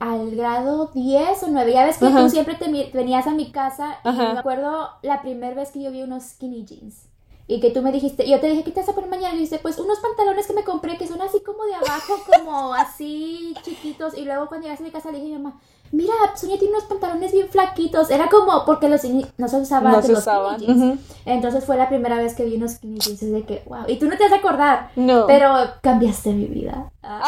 al 0.00 0.32
grado 0.32 0.90
10 0.92 1.44
o 1.44 1.46
9, 1.48 1.72
ya 1.72 1.84
ves 1.86 1.96
que 1.96 2.06
Ajá. 2.06 2.24
tú 2.24 2.28
siempre 2.28 2.56
te 2.56 2.68
venías 2.92 3.26
a 3.26 3.30
mi 3.30 3.52
casa 3.52 4.00
y 4.04 4.08
Ajá. 4.08 4.32
me 4.34 4.38
acuerdo 4.40 4.90
la 5.00 5.22
primera 5.22 5.54
vez 5.54 5.70
que 5.70 5.80
yo 5.82 5.90
vi 5.90 6.02
unos 6.02 6.24
skinny 6.24 6.64
jeans. 6.66 7.08
Y 7.48 7.60
que 7.60 7.70
tú 7.70 7.82
me 7.82 7.92
dijiste, 7.92 8.28
yo 8.28 8.40
te 8.40 8.48
dije, 8.48 8.62
¿qué 8.64 8.70
te 8.70 8.80
vas 8.80 8.88
a 8.88 8.94
poner 8.94 9.10
mañana? 9.10 9.30
Y 9.34 9.38
dijiste, 9.38 9.58
pues 9.58 9.78
unos 9.78 9.98
pantalones 9.98 10.46
que 10.46 10.52
me 10.52 10.64
compré 10.64 10.96
que 10.96 11.08
son 11.08 11.20
así 11.20 11.40
como 11.42 11.64
de 11.64 11.74
abajo, 11.74 12.14
como 12.38 12.72
así 12.74 13.54
chiquitos. 13.62 14.16
Y 14.16 14.24
luego 14.24 14.46
cuando 14.46 14.64
llegaste 14.66 14.84
a 14.84 14.86
mi 14.86 14.92
casa 14.92 15.10
le 15.10 15.18
dije 15.20 15.34
a 15.34 15.38
mi 15.38 15.42
mamá, 15.42 15.60
mira, 15.90 16.14
Sonia 16.36 16.58
tiene 16.58 16.74
unos 16.74 16.86
pantalones 16.88 17.32
bien 17.32 17.48
flaquitos. 17.48 18.10
Era 18.10 18.28
como 18.30 18.64
porque 18.64 18.88
los 18.88 19.02
no 19.04 19.48
se 19.48 19.56
usaban 19.56 19.92
No 19.92 20.02
se 20.02 20.12
los 20.12 20.22
skinny 20.22 20.36
usaban. 20.36 20.60
jeans. 20.60 20.82
ujú. 20.82 20.98
Entonces 21.26 21.64
fue 21.64 21.76
la 21.76 21.88
primera 21.88 22.16
vez 22.16 22.34
que 22.34 22.44
vi 22.44 22.56
unos 22.56 22.72
skinny 22.72 22.98
jeans. 23.00 23.20
De 23.20 23.42
que, 23.44 23.62
wow. 23.66 23.84
Y 23.88 23.98
tú 23.98 24.06
no 24.06 24.16
te 24.16 24.24
has 24.24 24.30
de 24.30 24.36
acordar. 24.36 24.90
No. 24.96 25.26
Pero 25.26 25.52
cambiaste 25.82 26.32
mi 26.32 26.46
vida. 26.46 26.90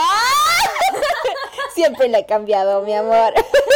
Siempre 1.75 2.09
la 2.09 2.21
he 2.21 2.27
cambiado, 2.27 2.83
mi 2.83 2.95
amor. 2.95 3.35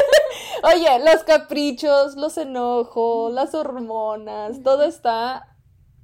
Oye, 0.63 0.99
los 1.01 1.25
caprichos, 1.25 2.15
los 2.17 2.39
enojos, 2.39 3.33
las 3.33 3.55
hormonas, 3.55 4.63
todo 4.63 4.85
está 4.85 5.49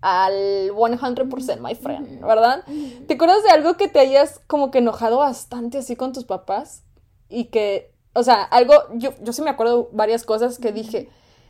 al 0.05 0.71
100%, 0.71 1.61
my 1.61 1.75
friend, 1.75 2.21
¿verdad? 2.21 2.63
¿Te 3.09 3.15
acuerdas 3.15 3.43
de 3.43 3.49
algo 3.49 3.79
que 3.79 3.89
te 3.89 4.01
hayas 4.01 4.39
como 4.47 4.71
que 4.71 4.79
enojado 4.79 5.17
bastante 5.17 5.79
así 5.79 5.97
con 5.97 6.13
tus 6.13 6.25
papás? 6.25 6.83
Y 7.31 7.47
que, 7.47 7.95
o 8.13 8.23
sea, 8.23 8.43
algo, 8.43 8.75
yo, 8.93 9.15
yo 9.23 9.33
sí 9.33 9.41
me 9.41 9.49
acuerdo 9.49 9.89
varias 9.93 10.25
cosas 10.25 10.59
que 10.59 10.73
dije, 10.73 11.09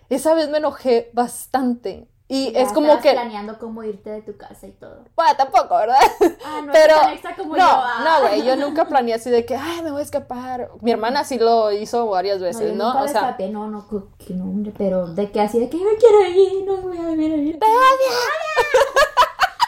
esa 0.09 0.35
vez 0.35 0.49
me 0.51 0.59
enojé 0.59 1.11
bastante. 1.15 2.07
Y 2.27 2.53
Ya 2.53 2.61
es 2.61 2.73
como 2.73 2.99
que, 3.01 3.13
planeando 3.13 3.59
cómo 3.59 3.85
irte 3.85 4.09
de 4.09 4.23
tu 4.23 4.35
casa 4.39 4.67
y 4.67 4.71
todo. 4.73 5.05
bueno, 5.15 5.33
tampoco, 5.37 5.77
¿verdad? 5.77 5.99
Ah, 6.45 6.63
no 6.65 6.73
Pero, 6.73 6.95
como 7.37 7.53
no, 7.55 7.59
yo. 7.59 7.65
ah. 7.69 8.03
no, 8.23 8.27
güey, 8.29 8.43
yo 8.45 8.57
nunca 8.57 8.85
planeé 8.89 9.15
así 9.15 9.29
de 9.29 9.45
que, 9.45 9.55
ay, 9.57 9.83
me 9.83 9.91
voy 9.91 10.01
a 10.01 10.05
escapar. 10.05 10.71
Mi 10.81 10.91
hermana 10.91 11.25
sí 11.25 11.39
lo 11.39 11.71
hizo 11.71 12.07
varias 12.09 12.39
No, 12.39 12.45
veces, 12.47 12.71
yo 12.71 12.77
¿no? 12.77 12.93
O 12.93 13.03
me 13.03 13.09
sea, 13.09 13.21
escapé, 13.21 13.51
no, 13.51 13.69
no, 13.69 13.87
que- 14.19 14.33
no, 14.35 14.45
hombre, 14.45 14.73
pero 14.77 15.07
de 15.07 15.31
que 15.31 15.41
así 15.43 15.61
de 15.61 15.69
que 15.69 15.77
me 15.77 15.97
quiero 15.99 16.27
ir, 16.29 16.65
no 16.65 16.77
voy 16.79 16.97
a 16.97 17.09
vivir 17.09 17.33
ahí. 17.35 17.59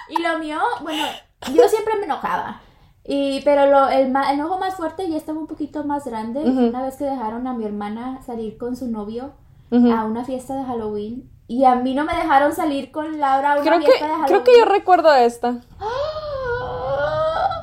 Y 0.08 0.22
lo 0.22 0.38
mío, 0.38 0.58
bueno, 0.82 1.04
yo 1.52 1.68
siempre 1.68 1.94
me 1.98 2.04
enojaba. 2.04 2.60
Y, 3.04 3.40
pero 3.44 3.66
lo, 3.66 3.88
el, 3.88 4.06
el 4.06 4.16
enojo 4.34 4.58
más 4.58 4.74
fuerte 4.76 5.08
ya 5.08 5.16
estaba 5.16 5.38
un 5.38 5.46
poquito 5.46 5.84
más 5.84 6.04
grande. 6.04 6.40
Una 6.40 6.82
vez 6.82 6.96
que 6.96 7.04
dejaron 7.04 7.46
a 7.46 7.54
mi 7.54 7.64
hermana 7.64 8.20
salir 8.24 8.56
con 8.56 8.76
su 8.76 8.88
novio 8.88 9.32
a 9.70 10.04
una 10.04 10.24
fiesta 10.24 10.54
de 10.54 10.64
Halloween. 10.64 11.30
Y 11.48 11.64
a 11.64 11.74
mí 11.76 11.94
no 11.94 12.04
me 12.04 12.12
dejaron 12.16 12.52
salir 12.54 12.90
con 12.90 13.20
Laura 13.20 13.54
una 13.54 13.62
creo 13.62 13.78
que, 13.80 13.86
de 13.86 14.10
creo 14.26 14.42
que 14.44 14.58
yo 14.58 14.64
recuerdo 14.64 15.14
esta. 15.14 15.54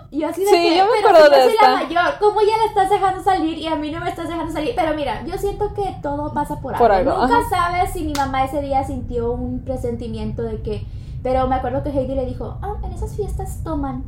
Y 0.09 0.19
yo 0.21 0.29
así 0.29 0.41
de 0.45 0.49
Sí, 0.51 0.55
que, 0.69 0.77
yo 0.77 0.85
me 0.85 0.91
pero 1.01 1.17
acuerdo 1.17 1.25
si 1.25 1.31
yo 1.31 1.37
de 1.37 1.43
soy 1.43 1.53
esta. 1.55 1.69
la 1.69 1.75
mayor, 1.75 2.19
¿cómo 2.19 2.41
ya 2.41 2.57
la 2.57 2.65
estás 2.65 2.89
dejando 2.89 3.23
salir 3.23 3.57
y 3.57 3.67
a 3.67 3.75
mí 3.75 3.91
no 3.91 3.99
me 3.99 4.09
estás 4.09 4.29
dejando 4.29 4.53
salir? 4.53 4.73
Pero 4.75 4.93
mira, 4.93 5.23
yo 5.25 5.37
siento 5.37 5.73
que 5.73 5.95
todo 6.01 6.31
pasa 6.33 6.61
por, 6.61 6.77
Por 6.77 6.91
algo. 6.91 7.11
algo, 7.11 7.23
Nunca 7.27 7.39
ajá. 7.39 7.49
sabes 7.71 7.91
si 7.93 8.03
mi 8.03 8.13
mamá 8.13 8.45
ese 8.45 8.61
día 8.61 8.83
sintió 8.85 9.31
un 9.31 9.65
presentimiento 9.65 10.43
de 10.43 10.61
que... 10.61 10.85
Pero 11.23 11.47
me 11.47 11.55
acuerdo 11.55 11.83
que 11.83 11.89
Heidi 11.89 12.15
le 12.15 12.25
dijo, 12.25 12.57
ah, 12.61 12.75
en 12.83 12.91
esas 12.93 13.15
fiestas 13.15 13.63
toman. 13.63 14.03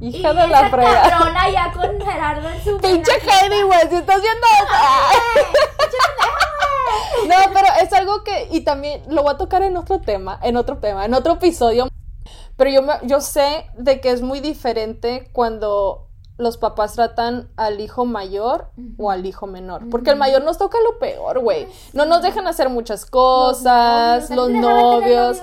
Hija 0.00 0.32
y 0.32 0.36
de 0.36 0.46
la 0.48 0.68
frega. 0.68 1.08
cabrona 1.08 1.50
ya 1.50 1.72
con 1.72 2.00
Gerardo 2.00 2.48
en 2.50 2.62
su... 2.62 2.76
Pinche 2.80 3.12
Heidi, 3.12 3.62
güey, 3.62 3.88
si 3.88 3.94
estás 3.96 4.20
viendo 4.20 4.46
eso. 4.58 5.96
No, 7.28 7.34
pero 7.52 7.66
es 7.82 7.92
algo 7.92 8.22
que, 8.24 8.48
y 8.50 8.62
también 8.62 9.02
lo 9.08 9.22
voy 9.22 9.32
a 9.34 9.36
tocar 9.38 9.62
en 9.62 9.76
otro 9.76 10.00
tema, 10.00 10.38
en 10.42 10.56
otro 10.56 10.78
tema, 10.78 11.04
en 11.04 11.14
otro 11.14 11.34
episodio. 11.34 11.88
Pero 12.56 12.70
yo, 12.70 12.82
me- 12.82 12.98
yo 13.02 13.20
sé 13.20 13.66
de 13.76 14.00
que 14.00 14.10
es 14.10 14.22
muy 14.22 14.40
diferente 14.40 15.30
cuando 15.32 16.08
los 16.38 16.56
papás 16.58 16.94
tratan 16.94 17.50
al 17.56 17.80
hijo 17.80 18.04
mayor 18.04 18.70
o 18.98 19.10
al 19.10 19.24
hijo 19.26 19.46
menor. 19.46 19.88
Porque 19.90 20.10
el 20.10 20.16
mayor 20.16 20.42
nos 20.44 20.58
toca 20.58 20.78
lo 20.82 20.98
peor, 20.98 21.38
güey. 21.40 21.66
No 21.92 22.04
nos 22.04 22.22
dejan 22.22 22.46
hacer 22.46 22.68
muchas 22.68 23.06
cosas, 23.06 24.28
los 24.30 24.48
novios, 24.50 24.60
¿a 24.60 24.60
ti 24.60 24.60
te 24.60 24.68
dejaban 24.68 25.00
tener 25.00 25.16
novios. 25.16 25.42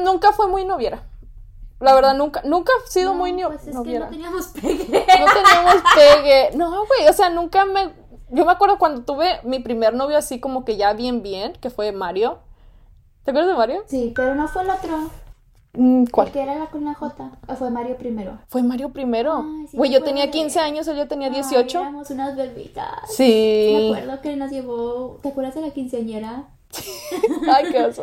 Mm, 0.00 0.04
nunca 0.04 0.32
fue 0.32 0.48
muy 0.48 0.64
noviera. 0.64 1.02
La 1.80 1.94
verdad, 1.94 2.14
nunca, 2.14 2.42
nunca 2.44 2.72
he 2.84 2.90
sido 2.90 3.14
muy 3.14 3.32
No, 3.32 3.42
no- 3.42 3.48
pues 3.50 3.60
es 3.60 3.66
que 3.68 3.72
noviera. 3.74 4.06
no 4.06 4.10
teníamos 4.10 4.46
pegue. 4.48 5.06
No 5.20 5.26
teníamos 5.32 5.74
pegue. 5.94 6.50
No, 6.56 6.70
güey, 6.86 7.08
o 7.08 7.12
sea, 7.12 7.28
nunca 7.30 7.64
me... 7.64 7.92
Yo 8.30 8.44
me 8.44 8.52
acuerdo 8.52 8.78
cuando 8.78 9.02
tuve 9.02 9.40
mi 9.44 9.58
primer 9.58 9.94
novio 9.94 10.16
así 10.18 10.38
como 10.40 10.64
que 10.64 10.76
ya 10.76 10.92
bien 10.92 11.22
bien, 11.22 11.52
que 11.60 11.70
fue 11.70 11.92
Mario. 11.92 12.38
¿Te 13.24 13.30
acuerdas 13.30 13.50
de 13.52 13.56
Mario? 13.58 13.82
Sí, 13.86 14.12
pero 14.14 14.34
no 14.34 14.48
fue 14.48 14.62
el 14.62 14.70
otro. 14.70 15.10
Mm, 15.74 16.04
¿Cuál? 16.06 16.28
El 16.28 16.32
que 16.32 16.42
era 16.42 16.54
la 16.56 16.66
con 16.66 16.84
la 16.84 16.94
J. 16.94 17.30
¿O 17.46 17.54
fue 17.54 17.70
Mario 17.70 17.96
primero? 17.96 18.38
Fue 18.48 18.62
Mario 18.62 18.90
primero. 18.90 19.44
Ay, 19.46 19.66
sí 19.70 19.76
Güey, 19.76 19.90
me 19.90 19.98
yo 19.98 20.02
tenía 20.04 20.24
de 20.24 20.30
15 20.30 20.58
él. 20.58 20.64
años, 20.64 20.88
él 20.88 20.96
ya 20.96 21.06
tenía 21.06 21.28
Ay, 21.28 21.34
18. 21.34 21.80
éramos 21.80 22.10
unas 22.10 22.36
bebitas. 22.36 23.02
Me 23.02 23.14
Sí. 23.14 23.90
acuerdo 23.92 24.20
que 24.22 24.36
nos 24.36 24.50
llevó. 24.50 25.18
¿Te 25.22 25.28
acuerdas 25.28 25.54
de 25.54 25.60
la 25.62 25.70
quinceañera? 25.70 26.44
Ay, 27.52 27.70
qué 27.70 27.84
oso. 27.84 28.02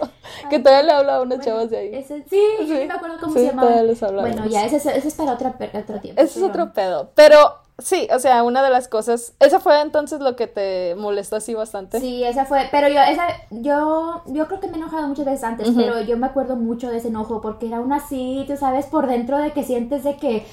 Que 0.49 0.59
todavía 0.59 0.83
le 0.83 0.91
habla 0.91 1.15
a 1.17 1.21
unas 1.21 1.39
chavas 1.43 1.69
de 1.69 1.77
ahí. 1.77 1.89
Ese, 1.95 2.23
sí, 2.29 2.39
sí, 2.59 2.65
Sí, 2.67 2.73
me 2.87 2.93
acuerdo 2.93 3.17
cómo 3.19 3.33
sí, 3.33 3.39
se 3.39 3.45
llamaba. 3.47 3.67
todavía 3.69 3.91
les 3.91 4.03
hablamos. 4.03 4.31
Bueno, 4.31 4.47
ya, 4.47 4.65
ese, 4.65 4.77
es- 4.77 4.85
ese 4.85 5.07
es 5.07 5.13
para 5.15 5.33
otra, 5.33 5.55
otro 5.73 5.99
tiempo. 5.99 6.21
Ese 6.21 6.39
es 6.39 6.45
otro 6.45 6.71
pedo. 6.73 7.11
Pero 7.15 7.37
sí, 7.77 8.07
o 8.13 8.19
sea, 8.19 8.43
una 8.43 8.63
de 8.63 8.69
las 8.69 8.87
cosas. 8.87 9.33
Esa 9.39 9.59
fue 9.59 9.79
entonces 9.81 10.19
lo 10.19 10.35
que 10.35 10.47
te 10.47 10.95
molestó 10.95 11.35
así 11.35 11.53
bastante. 11.53 11.99
Sí, 11.99 12.23
esa 12.23 12.45
fue, 12.45 12.67
pero 12.71 12.87
yo, 12.89 13.01
esa, 13.01 13.27
yo, 13.51 14.21
yo 14.27 14.47
creo 14.47 14.59
que 14.59 14.67
me 14.67 14.73
he 14.73 14.77
enojado 14.77 15.07
muchas 15.07 15.25
veces 15.25 15.43
antes, 15.43 15.69
pero 15.75 16.01
yo 16.01 16.17
me 16.17 16.27
acuerdo 16.27 16.55
mucho 16.55 16.89
de 16.89 16.97
ese 16.97 17.09
enojo, 17.09 17.41
porque 17.41 17.67
era 17.67 17.77
aún 17.77 17.91
así, 17.93 18.43
tú 18.47 18.55
sabes, 18.57 18.85
por 18.87 19.07
dentro 19.07 19.37
de 19.37 19.51
que 19.51 19.63
sientes 19.63 20.03
de 20.03 20.17
que 20.17 20.45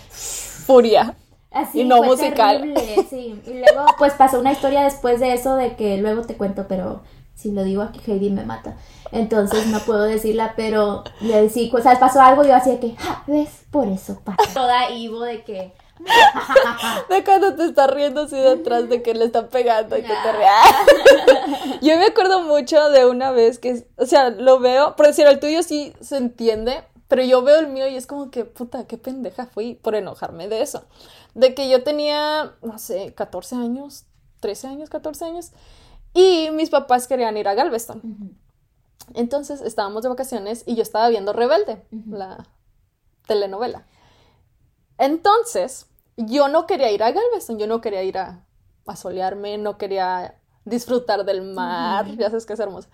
Furia. 0.66 1.14
así 1.50 1.80
Y 1.80 1.84
no 1.84 1.98
fue 1.98 2.06
musical. 2.08 2.58
terrible, 2.60 3.06
sí. 3.10 3.40
Y 3.46 3.50
luego, 3.54 3.86
pues 3.98 4.12
pasó 4.14 4.40
una 4.40 4.52
historia 4.52 4.82
después 4.84 5.20
de 5.20 5.32
eso, 5.34 5.56
de 5.56 5.76
que 5.76 5.98
luego 5.98 6.22
te 6.22 6.36
cuento, 6.36 6.66
pero 6.68 7.02
si 7.34 7.50
lo 7.50 7.64
digo 7.64 7.82
aquí 7.82 8.00
Heidi 8.06 8.30
me 8.30 8.44
mata. 8.44 8.76
Entonces 9.10 9.66
no 9.66 9.78
puedo 9.80 10.02
decirla, 10.04 10.54
pero 10.56 11.04
le 11.20 11.48
sí, 11.50 11.70
o 11.74 11.80
sea, 11.80 11.98
pasó 11.98 12.20
algo 12.20 12.44
y 12.44 12.48
yo 12.48 12.54
así 12.54 12.70
de 12.70 12.78
que, 12.80 12.96
"Ja, 12.96 13.24
¿ves? 13.26 13.64
Por 13.70 13.88
eso 13.88 14.20
pasa. 14.24 14.42
Toda 14.54 14.90
Ivo 14.90 15.20
de 15.22 15.42
que, 15.42 15.72
De 17.08 17.24
cuando 17.24 17.54
te 17.54 17.64
estás 17.64 17.90
riendo 17.90 18.22
así 18.22 18.36
detrás 18.36 18.88
de 18.88 19.02
que 19.02 19.14
le 19.14 19.26
están 19.26 19.48
pegando 19.48 19.96
y 19.96 20.02
que 20.02 20.08
te 20.08 20.32
rías. 20.32 21.80
Yo 21.82 21.96
me 21.98 22.06
acuerdo 22.06 22.42
mucho 22.42 22.90
de 22.90 23.06
una 23.06 23.30
vez 23.30 23.58
que, 23.58 23.86
o 23.96 24.06
sea, 24.06 24.30
lo 24.30 24.58
veo, 24.58 24.96
por 24.96 25.06
decir, 25.06 25.26
el 25.26 25.40
tuyo 25.40 25.62
sí 25.62 25.92
se 26.00 26.16
entiende, 26.16 26.84
pero 27.08 27.22
yo 27.24 27.42
veo 27.42 27.60
el 27.60 27.66
mío 27.66 27.86
y 27.88 27.96
es 27.96 28.06
como 28.06 28.30
que, 28.30 28.46
puta, 28.46 28.86
qué 28.86 28.96
pendeja 28.96 29.46
fui 29.46 29.74
por 29.74 29.94
enojarme 29.94 30.48
de 30.48 30.62
eso. 30.62 30.84
De 31.34 31.54
que 31.54 31.68
yo 31.68 31.82
tenía, 31.82 32.54
no 32.62 32.78
sé, 32.78 33.12
14 33.14 33.56
años, 33.56 34.06
13 34.40 34.68
años, 34.68 34.88
14 34.88 35.24
años, 35.26 35.52
y 36.14 36.48
mis 36.52 36.70
papás 36.70 37.06
querían 37.06 37.36
ir 37.36 37.48
a 37.48 37.54
Galveston. 37.54 38.00
Entonces 39.14 39.60
estábamos 39.60 40.02
de 40.02 40.08
vacaciones 40.08 40.62
y 40.66 40.74
yo 40.74 40.82
estaba 40.82 41.08
viendo 41.08 41.32
Rebelde, 41.32 41.82
la 42.08 42.46
telenovela. 43.26 43.86
Entonces, 44.98 45.86
yo 46.16 46.48
no 46.48 46.66
quería 46.66 46.90
ir 46.90 47.02
a 47.02 47.12
Galveston, 47.12 47.58
yo 47.58 47.66
no 47.66 47.80
quería 47.80 48.02
ir 48.02 48.18
a, 48.18 48.44
a 48.86 48.96
solearme, 48.96 49.58
no 49.58 49.78
quería 49.78 50.36
disfrutar 50.64 51.24
del 51.24 51.42
mar, 51.42 52.06
ya 52.16 52.28
sabes 52.28 52.46
que 52.46 52.52
es 52.52 52.60
hermoso. 52.60 52.88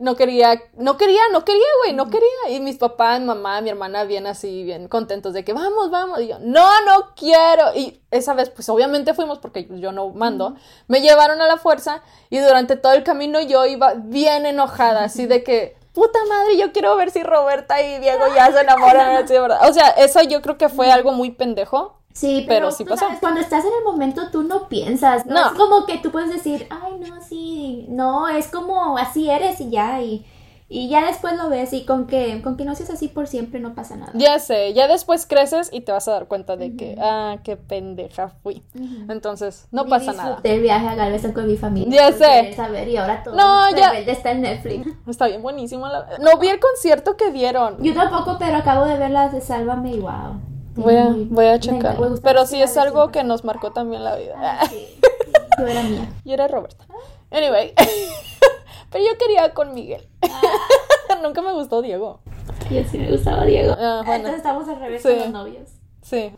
No 0.00 0.16
quería, 0.16 0.60
no 0.74 0.96
quería, 0.96 1.20
no 1.30 1.44
quería, 1.44 1.66
güey, 1.82 1.94
no 1.94 2.10
quería. 2.10 2.50
Y 2.50 2.60
mis 2.60 2.78
papás, 2.78 3.20
mi 3.20 3.26
mamá, 3.26 3.60
mi 3.60 3.70
hermana, 3.70 4.04
bien 4.04 4.26
así, 4.26 4.64
bien 4.64 4.88
contentos 4.88 5.32
de 5.32 5.44
que 5.44 5.52
vamos, 5.52 5.90
vamos. 5.90 6.20
Y 6.20 6.28
yo, 6.28 6.38
no, 6.40 6.68
no 6.84 7.14
quiero. 7.14 7.74
Y 7.74 8.02
esa 8.10 8.34
vez, 8.34 8.50
pues 8.50 8.68
obviamente 8.68 9.14
fuimos 9.14 9.38
porque 9.38 9.68
yo 9.70 9.92
no 9.92 10.08
mando. 10.10 10.56
Me 10.88 11.00
llevaron 11.00 11.40
a 11.40 11.46
la 11.46 11.58
fuerza 11.58 12.02
y 12.30 12.38
durante 12.38 12.76
todo 12.76 12.92
el 12.92 13.04
camino 13.04 13.40
yo 13.40 13.66
iba 13.66 13.94
bien 13.94 14.46
enojada, 14.46 15.04
así 15.04 15.26
de 15.26 15.44
que, 15.44 15.76
puta 15.92 16.18
madre, 16.28 16.56
yo 16.56 16.72
quiero 16.72 16.96
ver 16.96 17.10
si 17.10 17.22
Roberta 17.22 17.80
y 17.82 18.00
Diego 18.00 18.24
ya 18.34 18.50
se 18.50 18.60
enamoran, 18.62 19.22
así, 19.22 19.34
¿verdad? 19.34 19.68
O 19.68 19.72
sea, 19.72 19.90
eso 19.90 20.22
yo 20.22 20.42
creo 20.42 20.58
que 20.58 20.68
fue 20.68 20.90
algo 20.90 21.12
muy 21.12 21.30
pendejo. 21.30 22.01
Sí, 22.14 22.44
Pero 22.46 22.66
pero, 22.66 22.70
sí 22.72 22.84
tú 22.84 22.90
pasó. 22.90 23.06
sabes, 23.06 23.20
cuando 23.20 23.40
estás 23.40 23.64
en 23.64 23.72
el 23.78 23.84
momento 23.84 24.30
tú 24.30 24.42
no 24.42 24.68
piensas, 24.68 25.24
no, 25.26 25.34
No. 25.34 25.46
es 25.46 25.52
como 25.52 25.86
que 25.86 25.98
tú 25.98 26.10
puedes 26.10 26.30
decir, 26.30 26.66
ay, 26.70 26.98
no, 26.98 27.20
sí, 27.22 27.86
no, 27.88 28.28
es 28.28 28.48
como 28.48 28.98
así 28.98 29.30
eres 29.30 29.60
y 29.60 29.70
ya, 29.70 30.00
y, 30.02 30.24
y 30.68 30.88
ya 30.88 31.06
después 31.06 31.36
lo 31.36 31.48
ves 31.48 31.72
y 31.72 31.84
con 31.86 32.06
que, 32.06 32.40
con 32.42 32.56
que 32.56 32.64
no 32.66 32.74
seas 32.74 32.90
así 32.90 33.08
por 33.08 33.26
siempre 33.28 33.60
no 33.60 33.74
pasa 33.74 33.96
nada. 33.96 34.12
Ya 34.14 34.38
sé, 34.38 34.72
ya 34.74 34.88
después 34.88 35.26
creces 35.26 35.70
y 35.72 35.80
te 35.82 35.92
vas 35.92 36.06
a 36.08 36.12
dar 36.12 36.28
cuenta 36.28 36.56
de 36.56 36.76
que, 36.76 36.96
ah, 37.00 37.38
qué 37.44 37.56
pendeja 37.56 38.28
fui. 38.42 38.62
Entonces, 39.08 39.66
no 39.70 39.86
pasa 39.86 40.12
nada. 40.12 40.40
el 40.42 40.60
viaje 40.60 40.88
a 40.88 40.94
Galveston 40.94 41.32
con 41.32 41.46
mi 41.46 41.56
familia. 41.56 42.10
Ya 42.10 42.12
sé. 42.16 42.52
saber, 42.54 42.88
y 42.88 42.96
ahora 42.98 43.22
todo 43.22 43.34
No, 43.36 43.70
ya- 43.76 43.92
está 43.98 44.30
en 44.32 44.42
Netflix. 44.42 44.86
Está 45.06 45.28
bien 45.28 45.42
buenísimo. 45.42 45.88
la- 45.88 46.06
No 46.20 46.38
vi 46.38 46.48
el 46.48 46.60
concierto 46.60 47.16
que 47.16 47.30
dieron. 47.32 47.82
Yo 47.82 47.92
tampoco, 47.94 48.36
pero 48.38 48.56
acabo 48.58 48.84
de 48.84 48.96
ver 48.98 49.10
las 49.10 49.32
de 49.32 49.40
Sálvame 49.40 49.92
y 49.92 49.98
wow. 50.00 50.40
Voy 50.74 50.96
a, 50.96 51.08
voy 51.14 51.46
a 51.46 51.58
checar. 51.60 51.96
Pero 52.22 52.46
sí 52.46 52.60
es 52.62 52.76
algo 52.76 53.10
que 53.10 53.24
nos 53.24 53.44
marcó 53.44 53.72
también 53.72 54.04
la 54.04 54.16
vida. 54.16 54.34
Ah, 54.38 54.66
sí, 54.68 54.86
sí, 54.90 55.00
Yo 55.58 55.66
era 55.66 55.82
mía. 55.82 56.08
Y 56.24 56.32
era 56.32 56.48
Roberta. 56.48 56.84
Anyway. 57.30 57.74
Pero 58.90 59.04
yo 59.04 59.18
quería 59.18 59.54
con 59.54 59.72
Miguel. 59.74 60.06
Nunca 61.22 61.40
me 61.40 61.52
gustó 61.52 61.80
Diego. 61.80 62.20
Y 62.70 62.78
así 62.78 62.98
me 62.98 63.10
gustaba 63.10 63.44
Diego. 63.44 63.74
Ah. 63.78 64.02
Entonces 64.06 64.36
estamos 64.36 64.68
al 64.68 64.80
revés 64.80 65.02
Sí. 65.02 65.08
con 65.08 65.18
los 65.18 65.30
novios. 65.30 65.68
Sí. 66.02 66.34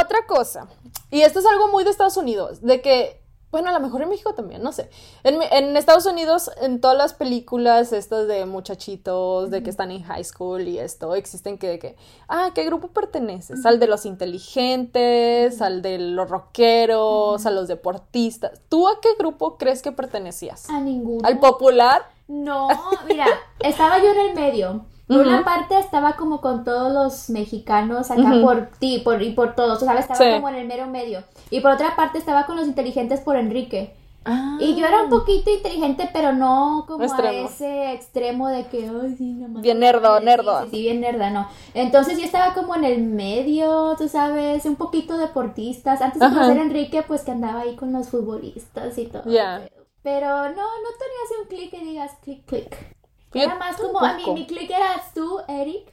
Otra 0.00 0.26
cosa. 0.26 0.66
Y 1.10 1.20
esto 1.22 1.38
es 1.38 1.46
algo 1.46 1.68
muy 1.68 1.84
de 1.84 1.90
Estados 1.90 2.16
Unidos. 2.16 2.62
De 2.62 2.80
que. 2.80 3.22
Bueno, 3.54 3.68
a 3.70 3.72
lo 3.72 3.78
mejor 3.78 4.02
en 4.02 4.08
México 4.08 4.34
también, 4.34 4.64
no 4.64 4.72
sé. 4.72 4.90
En, 5.22 5.40
en 5.40 5.76
Estados 5.76 6.06
Unidos, 6.06 6.50
en 6.60 6.80
todas 6.80 6.96
las 6.96 7.14
películas 7.14 7.92
estas 7.92 8.26
de 8.26 8.46
muchachitos, 8.46 9.48
de 9.48 9.62
que 9.62 9.70
están 9.70 9.92
en 9.92 10.02
high 10.02 10.24
school 10.24 10.66
y 10.66 10.80
esto, 10.80 11.14
existen 11.14 11.56
que 11.56 11.68
de 11.68 11.78
que, 11.78 11.96
ah, 12.28 12.50
¿qué 12.52 12.64
grupo 12.64 12.88
perteneces? 12.88 13.64
Al 13.64 13.78
de 13.78 13.86
los 13.86 14.06
inteligentes, 14.06 15.62
al 15.62 15.82
de 15.82 16.00
los 16.00 16.28
rockeros, 16.28 17.46
a 17.46 17.50
los 17.52 17.68
deportistas. 17.68 18.60
¿Tú 18.68 18.88
a 18.88 19.00
qué 19.00 19.10
grupo 19.16 19.56
crees 19.56 19.82
que 19.82 19.92
pertenecías? 19.92 20.68
A 20.68 20.80
ninguno. 20.80 21.20
¿Al 21.24 21.38
popular? 21.38 22.02
No, 22.26 22.66
mira, 23.08 23.26
estaba 23.60 23.98
yo 24.00 24.10
en 24.10 24.18
el 24.18 24.34
medio. 24.34 24.84
Por 25.06 25.18
una 25.18 25.44
parte 25.44 25.78
estaba 25.78 26.14
como 26.16 26.40
con 26.40 26.64
todos 26.64 26.90
los 26.90 27.28
mexicanos 27.28 28.10
acá 28.10 28.40
por 28.42 28.70
ti 28.78 29.00
por, 29.00 29.22
y 29.22 29.32
por 29.32 29.54
todos, 29.54 29.82
o 29.82 29.84
¿sabes? 29.84 30.08
Estaba 30.10 30.18
Sí. 30.18 30.34
como 30.34 30.48
en 30.48 30.54
el 30.54 30.66
mero 30.66 30.86
medio. 30.86 31.22
Y 31.50 31.60
por 31.60 31.72
otra 31.72 31.96
parte 31.96 32.18
estaba 32.18 32.46
con 32.46 32.56
los 32.56 32.66
inteligentes 32.66 33.20
por 33.20 33.36
Enrique. 33.36 33.94
Ah. 34.24 34.56
Y 34.58 34.74
yo 34.74 34.86
era 34.86 35.02
un 35.02 35.10
poquito 35.10 35.50
inteligente, 35.50 36.08
pero 36.12 36.32
no 36.32 36.84
como 36.88 37.04
Extremo. 37.04 37.46
a 37.46 37.50
ese 37.50 37.92
extremo 37.92 38.48
de 38.48 38.66
que, 38.68 38.88
ay, 38.88 39.14
sí, 39.18 39.32
no. 39.34 39.60
Bien 39.60 39.78
nerdo, 39.78 40.18
Sí, 40.18 40.24
nerdo. 40.24 40.62
Sí, 40.64 40.70
sí, 40.70 40.82
bien 40.82 41.00
nerda, 41.00 41.30
no. 41.30 41.46
Entonces 41.74 42.18
yo 42.18 42.24
estaba 42.24 42.54
como 42.54 42.74
en 42.74 42.84
el 42.84 43.02
medio, 43.02 43.94
tú 43.98 44.08
sabes, 44.08 44.64
un 44.64 44.76
poquito 44.76 45.18
deportistas. 45.18 46.00
Antes 46.00 46.20
de 46.20 46.28
conocer 46.28 46.58
a 46.58 46.62
Enrique, 46.62 47.02
pues 47.06 47.22
que 47.22 47.32
andaba 47.32 47.60
ahí 47.60 47.76
con 47.76 47.92
los 47.92 48.08
futbolistas 48.08 48.96
y 48.96 49.06
todo. 49.06 49.24
Pero 50.02 50.28
no, 50.28 50.50
no 50.50 50.90
tenía 50.98 51.20
así 51.24 51.34
un 51.42 51.48
clic 51.48 51.70
que 51.70 51.80
digas 51.80 52.12
clic, 52.22 52.44
clic. 52.46 52.96
Era 53.34 53.56
más 53.56 53.76
como, 53.76 53.98
a 53.98 54.14
mí, 54.14 54.22
mi 54.32 54.46
clic 54.46 54.70
era 54.70 55.02
tú, 55.14 55.40
Eric 55.48 55.92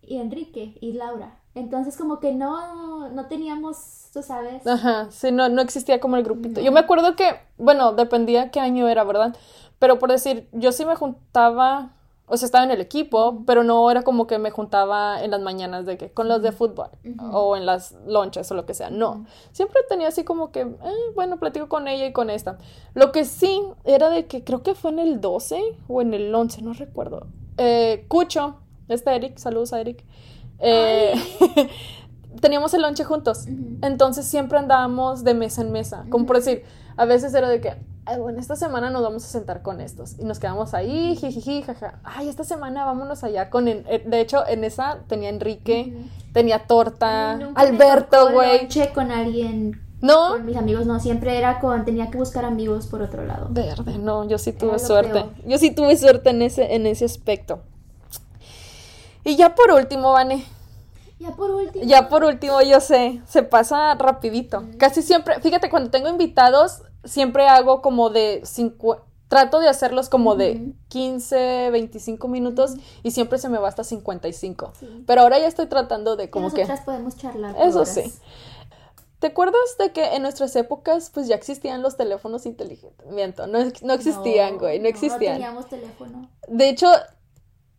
y 0.00 0.16
Enrique 0.16 0.78
y 0.80 0.94
Laura. 0.94 1.41
Entonces 1.54 1.96
como 1.96 2.18
que 2.18 2.32
no, 2.32 3.10
no 3.10 3.26
teníamos, 3.26 4.08
tú 4.12 4.22
sabes. 4.22 4.66
Ajá, 4.66 5.08
sí, 5.10 5.30
no, 5.30 5.48
no 5.48 5.60
existía 5.60 6.00
como 6.00 6.16
el 6.16 6.24
grupito. 6.24 6.60
Yo 6.60 6.72
me 6.72 6.80
acuerdo 6.80 7.14
que, 7.14 7.34
bueno, 7.58 7.92
dependía 7.92 8.50
qué 8.50 8.60
año 8.60 8.88
era, 8.88 9.04
¿verdad? 9.04 9.36
Pero 9.78 9.98
por 9.98 10.10
decir, 10.10 10.48
yo 10.52 10.72
sí 10.72 10.86
me 10.86 10.96
juntaba, 10.96 11.90
o 12.26 12.36
sea, 12.38 12.46
estaba 12.46 12.64
en 12.64 12.70
el 12.70 12.80
equipo, 12.80 13.42
pero 13.46 13.64
no 13.64 13.90
era 13.90 14.02
como 14.02 14.26
que 14.26 14.38
me 14.38 14.50
juntaba 14.50 15.22
en 15.22 15.30
las 15.30 15.42
mañanas 15.42 15.84
de 15.84 15.98
que 15.98 16.10
con 16.10 16.26
los 16.26 16.40
de 16.40 16.52
fútbol 16.52 16.88
o 17.32 17.54
en 17.54 17.66
las 17.66 17.92
lonches 18.06 18.50
o 18.50 18.54
lo 18.54 18.64
que 18.64 18.72
sea. 18.72 18.88
No, 18.88 19.26
siempre 19.50 19.80
tenía 19.90 20.08
así 20.08 20.24
como 20.24 20.52
que, 20.52 20.60
eh, 20.60 21.12
bueno, 21.14 21.38
platico 21.38 21.68
con 21.68 21.86
ella 21.86 22.06
y 22.06 22.12
con 22.12 22.30
esta. 22.30 22.56
Lo 22.94 23.12
que 23.12 23.26
sí 23.26 23.60
era 23.84 24.08
de 24.08 24.26
que 24.26 24.42
creo 24.42 24.62
que 24.62 24.74
fue 24.74 24.90
en 24.92 25.00
el 25.00 25.20
12 25.20 25.60
o 25.86 26.00
en 26.00 26.14
el 26.14 26.34
11, 26.34 26.62
no 26.62 26.72
recuerdo. 26.72 27.26
Eh, 27.58 28.06
Cucho, 28.08 28.56
este 28.88 29.14
Eric, 29.14 29.36
saludos 29.36 29.74
a 29.74 29.80
Eric. 29.80 30.02
Eh, 30.62 31.12
teníamos 32.40 32.72
el 32.74 32.82
lonche 32.82 33.04
juntos. 33.04 33.46
Entonces 33.82 34.26
siempre 34.26 34.58
andábamos 34.58 35.24
de 35.24 35.34
mesa 35.34 35.62
en 35.62 35.72
mesa. 35.72 36.04
Como 36.10 36.26
por 36.26 36.36
decir, 36.36 36.64
a 36.96 37.04
veces 37.04 37.34
era 37.34 37.48
de 37.48 37.60
que, 37.60 37.74
"Ay, 38.06 38.18
bueno, 38.20 38.40
esta 38.40 38.56
semana 38.56 38.90
nos 38.90 39.02
vamos 39.02 39.24
a 39.24 39.28
sentar 39.28 39.62
con 39.62 39.80
estos. 39.80 40.18
Y 40.18 40.24
nos 40.24 40.38
quedamos 40.38 40.74
ahí, 40.74 41.16
jijiji, 41.16 41.62
jaja. 41.62 42.00
Ay, 42.04 42.28
esta 42.28 42.44
semana 42.44 42.84
vámonos 42.84 43.22
allá 43.24 43.50
con. 43.50 43.68
en- 43.68 43.84
eh, 43.88 44.02
de 44.06 44.20
hecho, 44.20 44.46
en 44.46 44.64
esa 44.64 45.00
tenía 45.08 45.28
Enrique, 45.28 45.94
tenía 46.32 46.66
torta, 46.66 47.36
Nunca 47.36 47.60
Alberto, 47.60 48.30
güey. 48.32 48.68
con 48.94 49.10
alguien, 49.10 49.80
No, 50.00 50.30
con 50.30 50.46
mis 50.46 50.56
amigos, 50.56 50.84
no, 50.86 50.98
siempre 50.98 51.38
era 51.38 51.60
con, 51.60 51.84
tenía 51.84 52.10
que 52.10 52.18
buscar 52.18 52.44
amigos 52.44 52.86
por 52.88 53.02
otro 53.02 53.24
lado. 53.24 53.48
verde, 53.50 53.98
no, 53.98 54.26
yo 54.28 54.36
sí 54.38 54.52
tuve 54.52 54.78
suerte. 54.80 55.12
peor. 55.12 55.28
Yo 55.46 55.58
sí 55.58 55.70
tuve 55.72 55.96
suerte 55.96 56.30
en 56.30 56.42
ese, 56.42 56.74
en 56.74 56.86
ese 56.86 57.04
aspecto. 57.04 57.62
Y 59.24 59.36
ya 59.36 59.54
por 59.54 59.70
último, 59.70 60.12
Vane, 60.12 60.44
Ya 61.18 61.30
por 61.32 61.50
último. 61.50 61.84
Ya 61.84 62.08
por 62.08 62.24
último, 62.24 62.60
yo 62.62 62.80
sé, 62.80 63.22
se 63.28 63.42
pasa 63.42 63.94
rapidito. 63.94 64.64
Casi 64.78 65.02
siempre, 65.02 65.40
fíjate, 65.40 65.70
cuando 65.70 65.90
tengo 65.90 66.08
invitados, 66.08 66.82
siempre 67.04 67.46
hago 67.48 67.80
como 67.82 68.10
de 68.10 68.42
cincu- 68.42 69.00
trato 69.28 69.60
de 69.60 69.68
hacerlos 69.68 70.08
como 70.10 70.34
de 70.34 70.74
15, 70.88 71.70
25 71.70 72.28
minutos 72.28 72.72
y 73.02 73.12
siempre 73.12 73.38
se 73.38 73.48
me 73.48 73.58
va 73.58 73.68
hasta 73.68 73.82
55. 73.84 74.72
Sí. 74.78 75.04
Pero 75.06 75.22
ahora 75.22 75.38
ya 75.38 75.46
estoy 75.46 75.66
tratando 75.66 76.16
de 76.16 76.28
como 76.28 76.50
que... 76.52 76.62
nosotras 76.62 76.84
podemos 76.84 77.16
charlar. 77.16 77.54
Eso 77.58 77.78
horas. 77.80 77.94
sí. 77.94 78.12
¿Te 79.20 79.28
acuerdas 79.28 79.60
de 79.78 79.92
que 79.92 80.16
en 80.16 80.22
nuestras 80.22 80.54
épocas 80.56 81.08
pues 81.14 81.28
ya 81.28 81.36
existían 81.36 81.80
los 81.80 81.96
teléfonos 81.96 82.44
inteligentes? 82.44 83.06
Miento, 83.06 83.46
no, 83.46 83.60
no 83.82 83.92
existían, 83.94 84.58
güey, 84.58 84.78
no 84.80 84.82
No 84.82 84.88
existían. 84.88 85.34
teníamos 85.34 85.68
teléfono. 85.68 86.28
De 86.48 86.68
hecho, 86.68 86.88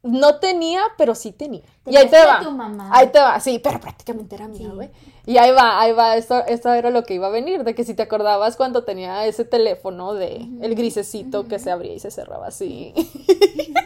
no 0.04 0.40
tenía, 0.40 0.82
pero 0.98 1.16
sí 1.16 1.32
tenía. 1.32 1.64
Y 1.86 1.96
ahí 1.96 2.10
te 2.10 2.24
va. 2.26 2.42
tu 2.42 2.52
mamá. 2.52 2.90
Ahí 2.94 3.08
te 3.08 3.20
va, 3.20 3.40
sí, 3.40 3.60
pero 3.60 3.80
prácticamente 3.80 4.36
era 4.36 4.48
mía, 4.48 4.68
Sí. 4.70 4.76
güey. 4.76 4.92
Y 5.26 5.38
ahí 5.38 5.52
va, 5.52 5.80
ahí 5.80 5.94
va, 5.94 6.18
esto, 6.18 6.46
esto 6.46 6.74
era 6.74 6.90
lo 6.90 7.04
que 7.04 7.14
iba 7.14 7.28
a 7.28 7.32
venir, 7.32 7.64
de 7.64 7.74
que 7.74 7.86
si 7.86 7.94
te 7.94 8.04
acordabas 8.04 8.58
cuando 8.58 8.84
tenía 8.84 9.26
ese 9.26 9.46
teléfono 9.46 10.14
de 10.14 10.46
el 10.62 10.76
grisecito 10.76 11.48
que 11.48 11.58
se 11.60 11.72
abría 11.72 11.94
y 11.94 12.00
se 12.00 12.12
cerraba 12.12 12.48
así. 12.48 12.94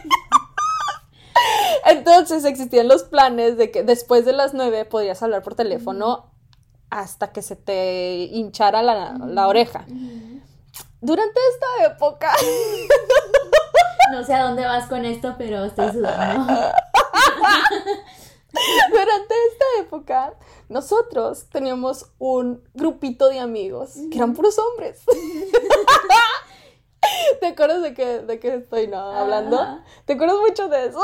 Entonces 1.86 2.44
existían 2.44 2.88
los 2.88 3.04
planes 3.04 3.56
de 3.56 3.70
que 3.70 3.82
después 3.84 4.24
de 4.24 4.32
las 4.32 4.54
nueve 4.54 4.84
podías 4.84 5.22
hablar 5.22 5.42
por 5.42 5.54
teléfono 5.54 6.26
hasta 6.90 7.32
que 7.32 7.42
se 7.42 7.54
te 7.56 8.28
hinchara 8.32 8.82
la, 8.82 9.16
la 9.26 9.46
oreja. 9.48 9.86
Durante 11.00 11.38
esta 11.54 11.94
época, 11.94 12.32
No 14.12 14.24
sé 14.24 14.34
a 14.34 14.44
dónde 14.44 14.64
vas 14.64 14.86
con 14.88 15.04
esto, 15.04 15.34
pero 15.38 15.64
estoy 15.64 15.92
sudando. 15.92 16.52
Durante 18.90 19.34
esta 19.52 19.64
época, 19.80 20.34
nosotros 20.68 21.46
teníamos 21.50 22.06
un 22.18 22.62
grupito 22.74 23.28
de 23.28 23.38
amigos 23.40 23.92
que 24.10 24.16
eran 24.16 24.34
puros 24.34 24.58
hombres. 24.58 25.02
¿Te 27.40 27.46
acuerdas 27.46 27.82
de 27.82 27.94
que, 27.94 28.20
de 28.20 28.40
que 28.40 28.54
estoy 28.56 28.88
no, 28.88 28.98
hablando? 28.98 29.60
Ajá. 29.60 29.84
¿Te 30.06 30.14
acuerdas 30.14 30.38
mucho 30.38 30.68
de 30.68 30.86
eso? 30.86 30.98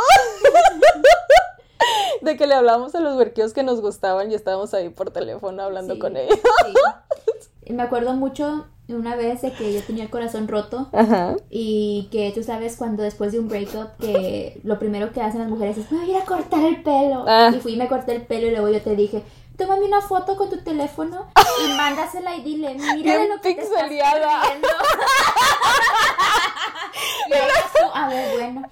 de 2.23 2.37
que 2.37 2.47
le 2.47 2.55
hablábamos 2.55 2.95
a 2.95 3.01
los 3.01 3.17
huerquillos 3.17 3.53
que 3.53 3.63
nos 3.63 3.81
gustaban 3.81 4.31
y 4.31 4.35
estábamos 4.35 4.73
ahí 4.75 4.89
por 4.89 5.11
teléfono 5.11 5.63
hablando 5.63 5.95
Sí, 5.95 6.01
con 6.01 6.17
ellos. 6.17 6.39
sí. 7.65 7.73
Me 7.73 7.83
acuerdo 7.83 8.15
mucho 8.15 8.67
una 8.89 9.17
vez 9.17 9.41
de 9.43 9.53
que 9.53 9.73
yo 9.73 9.83
tenía 9.83 10.05
el 10.05 10.11
corazón 10.11 10.47
roto 10.47 10.89
Ajá. 10.93 11.37
y 11.49 12.09
que 12.13 12.31
tú 12.35 12.43
sabes 12.43 12.77
cuando 12.77 13.03
después 13.03 13.33
de 13.33 13.39
un 13.41 13.49
breakup 13.49 13.97
que 13.99 14.61
lo 14.63 14.79
primero 14.79 15.11
que 15.13 15.23
hacen 15.23 15.41
las 15.41 15.49
mujeres 15.49 15.79
es 15.79 15.91
me 15.91 15.99
voy 16.01 16.11
a 16.11 16.17
ir 16.17 16.23
a 16.23 16.25
cortar 16.27 16.63
el 16.65 16.83
pelo. 16.83 17.25
Ah. 17.27 17.51
Y 17.55 17.61
fui 17.61 17.73
y 17.75 17.77
me 17.77 17.89
corté 17.89 18.15
el 18.15 18.23
pelo 18.23 18.47
y 18.47 18.51
luego 18.51 18.69
yo 18.69 18.83
te 18.83 18.95
dije, 18.95 19.23
tómame 19.57 19.85
una 19.87 20.01
foto 20.03 20.37
con 20.37 20.51
tu 20.51 20.59
teléfono 20.59 21.27
y 21.65 21.69
mándasela 21.77 22.37
y 22.37 22.43
dile, 22.43 22.75
mira 22.95 23.25
lo 23.25 23.41
que 23.41 23.55
te 23.55 23.63
estás 23.63 23.83
pixeleada. 23.85 24.43
perdiendo". 24.43 24.69
y 27.29 27.31
tú, 27.31 27.87
a 27.95 28.09
ver, 28.09 28.39
bueno. 28.39 28.69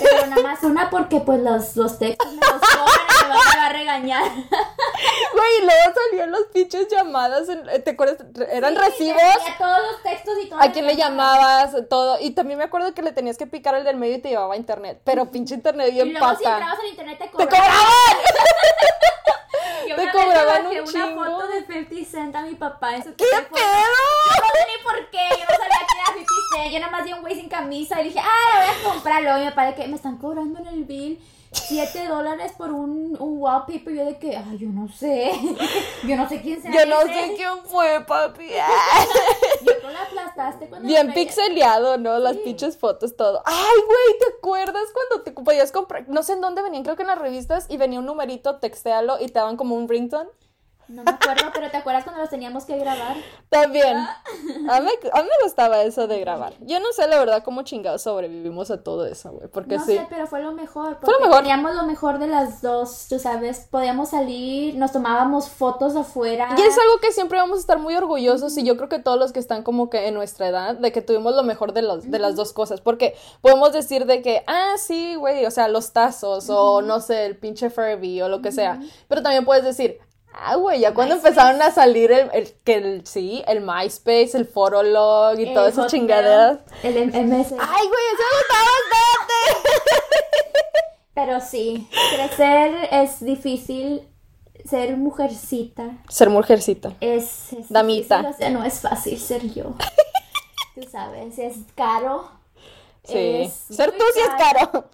Pero 0.00 0.26
nada 0.26 0.42
más 0.42 0.62
una 0.62 0.90
porque 0.90 1.20
pues 1.20 1.40
los, 1.40 1.76
los 1.76 1.98
textos 1.98 2.32
me 2.32 2.40
los 2.40 2.60
cobran 2.60 2.88
y 3.20 3.28
me 3.28 3.34
van 3.34 3.58
a 3.58 3.68
regañar. 3.70 4.22
Güey, 4.24 5.58
y 5.58 5.64
luego 5.64 5.94
salían 6.10 6.30
los 6.30 6.42
pinches 6.52 6.88
llamadas, 6.88 7.48
en- 7.48 7.82
¿te 7.82 7.90
acuerdas? 7.90 8.18
Eran 8.50 8.74
Sí, 8.74 8.80
recibos. 8.80 9.20
tenía 9.20 9.58
todos 9.58 9.78
los 9.92 10.02
textos 10.02 10.34
y 10.42 10.48
todo. 10.48 10.60
¿A 10.62 10.70
quién 10.72 10.86
le 10.86 10.96
llamabas? 10.96 11.74
Todo. 11.88 12.18
Y 12.20 12.30
también 12.32 12.58
me 12.58 12.64
acuerdo 12.64 12.94
que 12.94 13.02
le 13.02 13.12
tenías 13.12 13.36
que 13.38 13.46
picar 13.46 13.74
el 13.74 13.84
del 13.84 13.96
medio 13.96 14.16
y 14.16 14.20
te 14.20 14.28
llevaba 14.30 14.54
a 14.54 14.56
internet. 14.56 15.00
Pero 15.04 15.30
pinche 15.30 15.54
internet 15.54 15.88
Y 15.90 15.92
bien 15.92 16.12
luego 16.12 16.28
si 16.36 16.44
pata. 16.44 16.56
entrabas 16.58 16.78
al 16.80 16.86
internet 16.86 17.18
te 17.18 17.24
¡Te 17.24 17.30
cobraban. 17.30 17.50
cobraban! 17.50 18.16
Yo 19.88 19.96
te 19.96 20.02
una 20.02 20.12
vez 20.12 20.24
cobraban 20.24 20.64
bajé 20.64 20.80
un 20.80 20.88
una 20.88 21.04
chingo. 21.06 21.24
foto 21.24 21.46
de 21.48 21.66
50 21.66 22.10
Cent 22.10 22.36
a 22.36 22.42
mi 22.42 22.54
papá 22.54 22.96
en 22.96 23.04
su 23.04 23.14
¡Qué 23.16 23.24
teléfono. 23.24 23.50
pedo! 23.54 24.41
Yo 26.70 26.78
nada 26.80 26.92
más 26.92 27.04
vi 27.04 27.12
un 27.12 27.20
güey 27.22 27.34
sin 27.34 27.48
camisa 27.48 28.00
y 28.00 28.04
dije, 28.04 28.18
ah, 28.20 28.58
la 28.58 28.66
voy 28.66 28.74
a 28.74 28.92
comprar. 28.92 29.22
Luego 29.22 29.38
mi 29.38 29.48
papá 29.50 29.66
de 29.66 29.74
que 29.74 29.88
me 29.88 29.96
están 29.96 30.18
cobrando 30.18 30.58
en 30.60 30.66
el 30.66 30.84
bill 30.84 31.18
7 31.52 32.06
dólares 32.08 32.52
por 32.56 32.70
un, 32.72 33.16
un 33.20 33.38
wallpaper. 33.38 33.94
Yo 33.94 34.04
de 34.06 34.18
que, 34.18 34.36
ay, 34.36 34.58
yo 34.58 34.68
no 34.68 34.88
sé. 34.88 35.32
Yo 36.06 36.16
no 36.16 36.28
sé 36.28 36.40
quién 36.40 36.60
sea. 36.62 36.72
Yo 36.72 36.86
no 36.86 37.00
ese. 37.02 37.12
sé 37.14 37.34
quién 37.36 37.58
fue, 37.64 38.04
papi. 38.06 38.48
Yo 39.62 39.80
tú 39.80 39.88
la 39.88 40.02
aplastaste 40.02 40.68
cuando 40.68 40.88
Bien 40.88 41.06
me 41.08 41.12
pixeleado, 41.12 41.98
¿no? 41.98 42.18
Las 42.18 42.36
Sí. 42.36 42.42
pinches 42.44 42.76
fotos, 42.78 43.16
todo. 43.16 43.42
Ay, 43.44 43.80
güey, 43.86 44.18
¿te 44.18 44.26
acuerdas 44.38 44.84
cuando 44.92 45.22
te 45.24 45.32
podías 45.32 45.70
comprar? 45.72 46.08
No 46.08 46.22
sé 46.22 46.32
en 46.32 46.40
dónde 46.40 46.62
venían, 46.62 46.82
creo 46.84 46.96
que 46.96 47.02
en 47.02 47.08
las 47.08 47.18
revistas, 47.18 47.66
y 47.68 47.76
venía 47.76 47.98
un 48.00 48.06
numerito, 48.06 48.56
textéalo 48.56 49.18
y 49.20 49.26
te 49.26 49.34
daban 49.34 49.56
como 49.56 49.74
un 49.76 49.88
ringtone. 49.88 50.28
No 50.92 51.04
me 51.04 51.10
acuerdo, 51.10 51.44
pero 51.54 51.70
¿te 51.70 51.78
acuerdas 51.78 52.04
cuando 52.04 52.20
los 52.20 52.28
teníamos 52.28 52.66
que 52.66 52.76
grabar? 52.78 53.16
También. 53.48 53.96
A 53.96 54.80
mí, 54.80 54.90
a 55.12 55.22
mí 55.22 55.28
me 55.28 55.44
gustaba 55.44 55.82
eso 55.82 56.06
de 56.06 56.20
grabar. 56.20 56.52
Yo 56.60 56.80
no 56.80 56.92
sé 56.92 57.08
la 57.08 57.18
verdad 57.18 57.42
cómo 57.42 57.62
chingados 57.62 58.02
sobrevivimos 58.02 58.70
a 58.70 58.82
todo 58.82 59.06
eso, 59.06 59.32
güey. 59.32 59.48
Porque 59.48 59.78
no 59.78 59.84
sí. 59.86 59.96
sé, 59.96 60.06
pero 60.10 60.26
fue 60.26 60.42
lo 60.42 60.52
mejor. 60.52 60.98
Fue 61.00 61.14
lo 61.14 61.20
mejor. 61.20 61.38
Teníamos 61.38 61.74
lo 61.74 61.84
mejor 61.84 62.18
de 62.18 62.26
las 62.26 62.60
dos, 62.60 63.06
tú 63.08 63.18
sabes. 63.18 63.68
Podíamos 63.70 64.10
salir, 64.10 64.74
nos 64.74 64.92
tomábamos 64.92 65.48
fotos 65.48 65.96
afuera. 65.96 66.54
Y 66.58 66.60
es 66.60 66.78
algo 66.78 66.98
que 67.00 67.10
siempre 67.12 67.38
vamos 67.38 67.56
a 67.56 67.60
estar 67.60 67.78
muy 67.78 67.96
orgullosos 67.96 68.56
y 68.58 68.64
yo 68.64 68.76
creo 68.76 68.90
que 68.90 68.98
todos 68.98 69.18
los 69.18 69.32
que 69.32 69.40
están 69.40 69.62
como 69.62 69.88
que 69.88 70.08
en 70.08 70.14
nuestra 70.14 70.48
edad, 70.48 70.74
de 70.74 70.92
que 70.92 71.00
tuvimos 71.00 71.34
lo 71.34 71.42
mejor 71.42 71.72
de, 71.72 71.82
los, 71.82 72.10
de 72.10 72.18
las 72.18 72.36
dos 72.36 72.52
cosas, 72.52 72.82
porque 72.82 73.14
podemos 73.40 73.72
decir 73.72 74.04
de 74.04 74.20
que, 74.20 74.44
ah, 74.46 74.74
sí, 74.76 75.14
güey, 75.14 75.46
o 75.46 75.50
sea, 75.50 75.68
los 75.68 75.92
tazos 75.92 76.50
o 76.50 76.82
no 76.82 77.00
sé, 77.00 77.24
el 77.24 77.38
pinche 77.38 77.70
Furby 77.70 78.20
o 78.20 78.28
lo 78.28 78.42
que 78.42 78.52
sea, 78.52 78.80
pero 79.08 79.22
también 79.22 79.44
puedes 79.44 79.64
decir, 79.64 79.98
ah, 80.34 80.56
güey, 80.56 80.80
ya 80.80 80.94
cuando 80.94 81.14
MySpace. 81.14 81.28
empezaron 81.34 81.62
a 81.62 81.70
salir 81.70 82.10
el, 82.12 82.30
el, 82.32 82.52
que 82.64 82.74
el, 82.76 83.06
sí, 83.06 83.42
el 83.46 83.60
MySpace, 83.60 84.30
el 84.36 84.46
Fotolog 84.46 85.38
y 85.38 85.44
El 85.48 85.54
todas 85.54 85.72
esas 85.72 85.90
chingaderas. 85.90 86.58
El 86.82 86.96
M- 86.96 87.12
MS. 87.24 87.52
Ay, 87.52 87.88
güey, 87.88 88.04
eso 88.12 88.22
me 88.30 88.38
gustaba 88.38 88.70
bastante. 88.80 89.68
Pero 91.14 91.40
sí, 91.40 91.88
crecer 92.16 92.88
es 92.90 93.20
difícil. 93.24 94.08
Ser 94.64 94.96
mujercita 94.96 95.90
Ser 96.08 96.30
mujercita. 96.30 96.92
es, 97.00 97.52
es 97.52 97.68
Damita. 97.68 98.18
difícil, 98.18 98.34
o 98.34 98.38
sea, 98.38 98.50
no 98.50 98.64
es 98.64 98.78
fácil 98.80 99.18
ser 99.18 99.42
yo. 99.52 99.74
Tú 100.76 100.82
sabes, 100.88 101.36
es 101.36 101.56
caro. 101.74 102.30
Sí. 103.02 103.42
es 103.42 103.52
Ser 103.76 103.90
tú 103.90 104.04
sí 104.14 104.20
es 104.20 104.28
caro. 104.28 104.84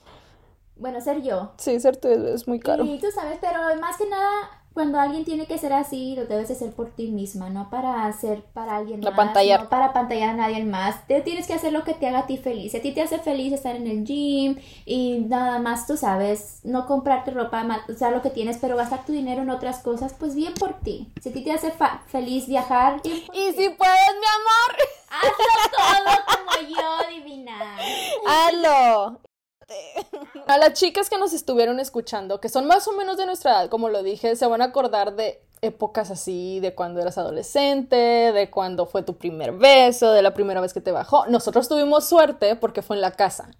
Bueno, 0.76 1.00
ser 1.02 1.20
yo. 1.22 1.52
Sí, 1.58 1.78
ser 1.80 1.98
tú 1.98 2.08
es, 2.08 2.18
es 2.18 2.48
muy 2.48 2.58
caro. 2.60 2.82
Y 2.86 2.98
tú 2.98 3.08
sabes, 3.14 3.36
pero 3.42 3.58
más 3.78 3.98
que 3.98 4.06
nada, 4.08 4.57
cuando 4.78 5.00
alguien 5.00 5.24
tiene 5.24 5.46
que 5.46 5.58
ser 5.58 5.72
así, 5.72 6.14
lo 6.14 6.26
debes 6.26 6.46
de 6.46 6.54
hacer 6.54 6.70
por 6.72 6.90
ti 6.94 7.08
misma, 7.08 7.50
no 7.50 7.68
para 7.68 8.06
hacer 8.06 8.44
para 8.54 8.76
alguien 8.76 9.00
La 9.02 9.10
más. 9.10 9.16
pantallar. 9.16 9.64
No 9.64 9.68
para 9.68 9.92
pantallar 9.92 10.28
a 10.28 10.34
nadie 10.34 10.64
más. 10.64 11.04
Te 11.08 11.20
tienes 11.20 11.48
que 11.48 11.54
hacer 11.54 11.72
lo 11.72 11.82
que 11.82 11.94
te 11.94 12.06
haga 12.06 12.20
a 12.20 12.26
ti 12.28 12.36
feliz. 12.36 12.70
Si 12.70 12.78
a 12.78 12.82
ti 12.82 12.92
te 12.92 13.02
hace 13.02 13.18
feliz 13.18 13.52
estar 13.52 13.74
en 13.74 13.88
el 13.88 14.04
gym 14.04 14.56
y 14.86 15.18
nada 15.26 15.58
más, 15.58 15.88
tú 15.88 15.96
sabes, 15.96 16.60
no 16.62 16.86
comprarte 16.86 17.32
ropa, 17.32 17.64
ma- 17.64 17.84
usar 17.88 18.12
lo 18.12 18.22
que 18.22 18.30
tienes, 18.30 18.58
pero 18.58 18.76
gastar 18.76 19.04
tu 19.04 19.12
dinero 19.12 19.42
en 19.42 19.50
otras 19.50 19.80
cosas, 19.80 20.14
pues 20.14 20.36
bien 20.36 20.54
por 20.54 20.74
ti. 20.74 21.12
Si 21.20 21.30
a 21.30 21.32
ti 21.32 21.42
te 21.42 21.50
hace 21.50 21.72
fa- 21.72 22.02
feliz 22.06 22.46
viajar, 22.46 23.02
bien 23.02 23.26
por 23.26 23.34
Y 23.34 23.50
ti. 23.50 23.62
si 23.64 23.68
puedes, 23.70 24.14
mi 24.20 24.26
amor. 24.38 24.76
hazlo 25.10 25.72
todo 25.72 26.54
como 26.54 26.68
yo, 26.68 27.08
divina. 27.16 27.76
¡Halo! 28.28 29.18
A 30.46 30.58
las 30.58 30.74
chicas 30.74 31.10
que 31.10 31.18
nos 31.18 31.32
estuvieron 31.32 31.80
escuchando, 31.80 32.40
que 32.40 32.48
son 32.48 32.66
más 32.66 32.88
o 32.88 32.92
menos 32.92 33.16
de 33.16 33.26
nuestra 33.26 33.52
edad, 33.52 33.68
como 33.68 33.88
lo 33.88 34.02
dije, 34.02 34.34
se 34.36 34.46
van 34.46 34.62
a 34.62 34.66
acordar 34.66 35.14
de 35.14 35.42
épocas 35.60 36.10
así, 36.10 36.60
de 36.60 36.74
cuando 36.74 37.00
eras 37.00 37.18
adolescente, 37.18 37.96
de 37.96 38.50
cuando 38.50 38.86
fue 38.86 39.02
tu 39.02 39.16
primer 39.16 39.52
beso, 39.52 40.12
de 40.12 40.22
la 40.22 40.34
primera 40.34 40.60
vez 40.60 40.72
que 40.72 40.80
te 40.80 40.92
bajó. 40.92 41.26
Nosotros 41.26 41.68
tuvimos 41.68 42.04
suerte 42.04 42.56
porque 42.56 42.82
fue 42.82 42.96
en 42.96 43.02
la 43.02 43.12
casa. 43.12 43.50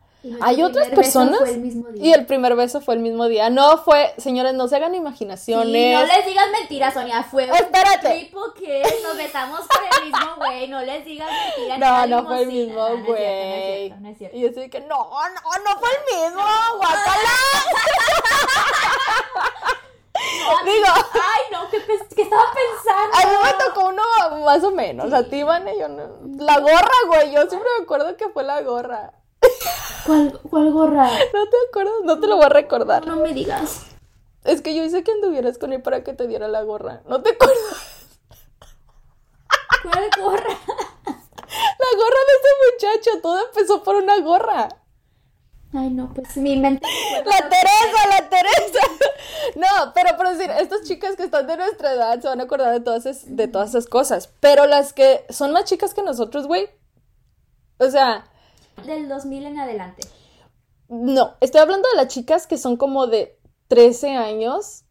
Hay 0.40 0.62
otras 0.62 0.90
beso 0.90 0.96
personas 0.96 1.38
fue 1.40 1.50
el 1.50 1.60
mismo 1.60 1.88
día. 1.88 2.04
y 2.04 2.12
el 2.12 2.26
primer 2.26 2.56
beso 2.56 2.80
fue 2.80 2.94
el 2.94 3.00
mismo 3.00 3.26
día. 3.26 3.50
No 3.50 3.78
fue, 3.78 4.14
señores, 4.18 4.54
no 4.54 4.68
se 4.68 4.76
hagan 4.76 4.94
imaginaciones. 4.94 5.98
Sí, 5.98 6.06
no 6.06 6.14
les 6.14 6.26
digas 6.26 6.46
mentiras, 6.50 6.94
Sonia. 6.94 7.22
Fue 7.24 7.44
un 7.44 7.54
Espérate. 7.54 8.08
triple 8.10 8.40
kiss, 8.56 9.02
Nos 9.02 9.16
besamos 9.16 9.60
por 9.60 9.80
el 9.82 10.10
mismo 10.10 10.36
güey. 10.36 10.68
No 10.68 10.82
les 10.82 11.04
digas 11.04 11.28
mentiras. 11.30 11.78
No, 11.78 12.06
no 12.06 12.26
fue 12.26 12.42
el 12.42 12.48
mismo 12.48 12.74
No, 12.74 12.88
no 12.88 12.94
es 12.96 13.04
cierto, 13.04 13.12
güey. 13.12 13.20
No 13.20 13.28
es 13.28 13.76
cierto, 13.88 14.00
no 14.00 14.08
es 14.08 14.18
cierto. 14.18 14.36
Y 14.36 14.40
yo 14.40 14.50
de 14.50 14.70
que, 14.70 14.80
no, 14.80 14.86
no, 14.88 15.64
no 15.64 15.80
fue 15.80 15.88
el 15.90 16.26
mismo, 16.26 16.42
guacala. 16.76 17.30
Digo, 20.64 20.86
Ay, 21.12 21.42
no, 21.52 21.70
¿qué, 21.70 21.76
estaba 21.76 22.42
pensando? 22.52 23.16
a 23.16 23.26
mí 23.26 23.36
me 23.44 23.64
tocó 23.64 23.88
uno 23.88 24.02
más 24.44 24.62
o 24.64 24.70
menos. 24.70 25.12
A 25.12 25.24
ti, 25.24 25.42
Vane, 25.42 25.78
yo 25.78 25.88
no. 25.88 26.18
La 26.38 26.58
gorra, 26.58 26.88
güey. 27.06 27.32
Yo 27.32 27.46
siempre 27.46 27.68
me 27.78 27.84
acuerdo 27.84 28.16
que 28.16 28.28
fue 28.28 28.42
la 28.42 28.60
gorra. 28.62 29.12
¿Cuál, 30.06 30.38
¿Cuál 30.48 30.72
gorra? 30.72 31.04
¿No 31.34 31.48
te 31.48 31.56
acuerdas? 31.68 31.94
No 32.04 32.18
te 32.20 32.26
lo 32.26 32.36
voy 32.36 32.44
a 32.46 32.48
recordar. 32.50 33.06
No 33.06 33.16
me 33.16 33.32
digas. 33.32 33.86
Es 34.44 34.62
que 34.62 34.74
yo 34.74 34.82
hice 34.84 35.02
que 35.04 35.12
anduvieras 35.12 35.58
con 35.58 35.72
él 35.72 35.82
para 35.82 36.02
que 36.04 36.14
te 36.14 36.26
diera 36.26 36.48
la 36.48 36.62
gorra. 36.62 37.02
¿No 37.08 37.20
te 37.22 37.30
acuerdas? 37.30 38.08
¿Cuál 39.82 40.10
gorra? 40.20 40.48
La 41.08 41.96
gorra 41.96 42.20
de 42.26 42.34
ese 42.38 42.92
muchacho. 42.96 43.20
Todo 43.22 43.38
empezó 43.46 43.82
por 43.82 43.96
una 43.96 44.18
gorra. 44.20 44.68
Ay, 45.74 45.90
no, 45.90 46.12
pues 46.14 46.36
mi 46.38 46.56
mente. 46.56 46.86
La 47.26 47.48
Teresa, 47.48 48.08
la 48.08 48.28
Teresa. 48.28 48.80
No, 49.56 49.92
pero 49.94 50.16
por 50.16 50.28
decir, 50.28 50.50
estas 50.50 50.82
chicas 50.82 51.16
que 51.16 51.24
están 51.24 51.46
de 51.46 51.56
nuestra 51.56 51.92
edad 51.92 52.20
se 52.20 52.28
van 52.28 52.40
a 52.40 52.44
acordar 52.44 52.72
de 52.72 52.80
todas, 52.80 53.06
es- 53.06 53.34
de 53.36 53.48
todas 53.48 53.70
esas 53.70 53.86
cosas. 53.86 54.30
Pero 54.40 54.66
las 54.66 54.92
que 54.92 55.24
son 55.30 55.52
más 55.52 55.64
chicas 55.64 55.94
que 55.94 56.02
nosotros, 56.02 56.46
güey. 56.46 56.68
O 57.78 57.90
sea, 57.90 58.24
Del 58.86 59.08
2000 59.08 59.46
en 59.46 59.58
adelante. 59.58 60.02
no. 60.88 61.34
Estoy 61.40 61.60
hablando 61.60 61.88
de 61.90 61.96
las 61.96 62.08
chicas 62.08 62.46
que 62.46 62.56
son 62.58 62.76
como 62.76 63.06
de 63.06 63.38
13 63.68 64.16
años. 64.16 64.84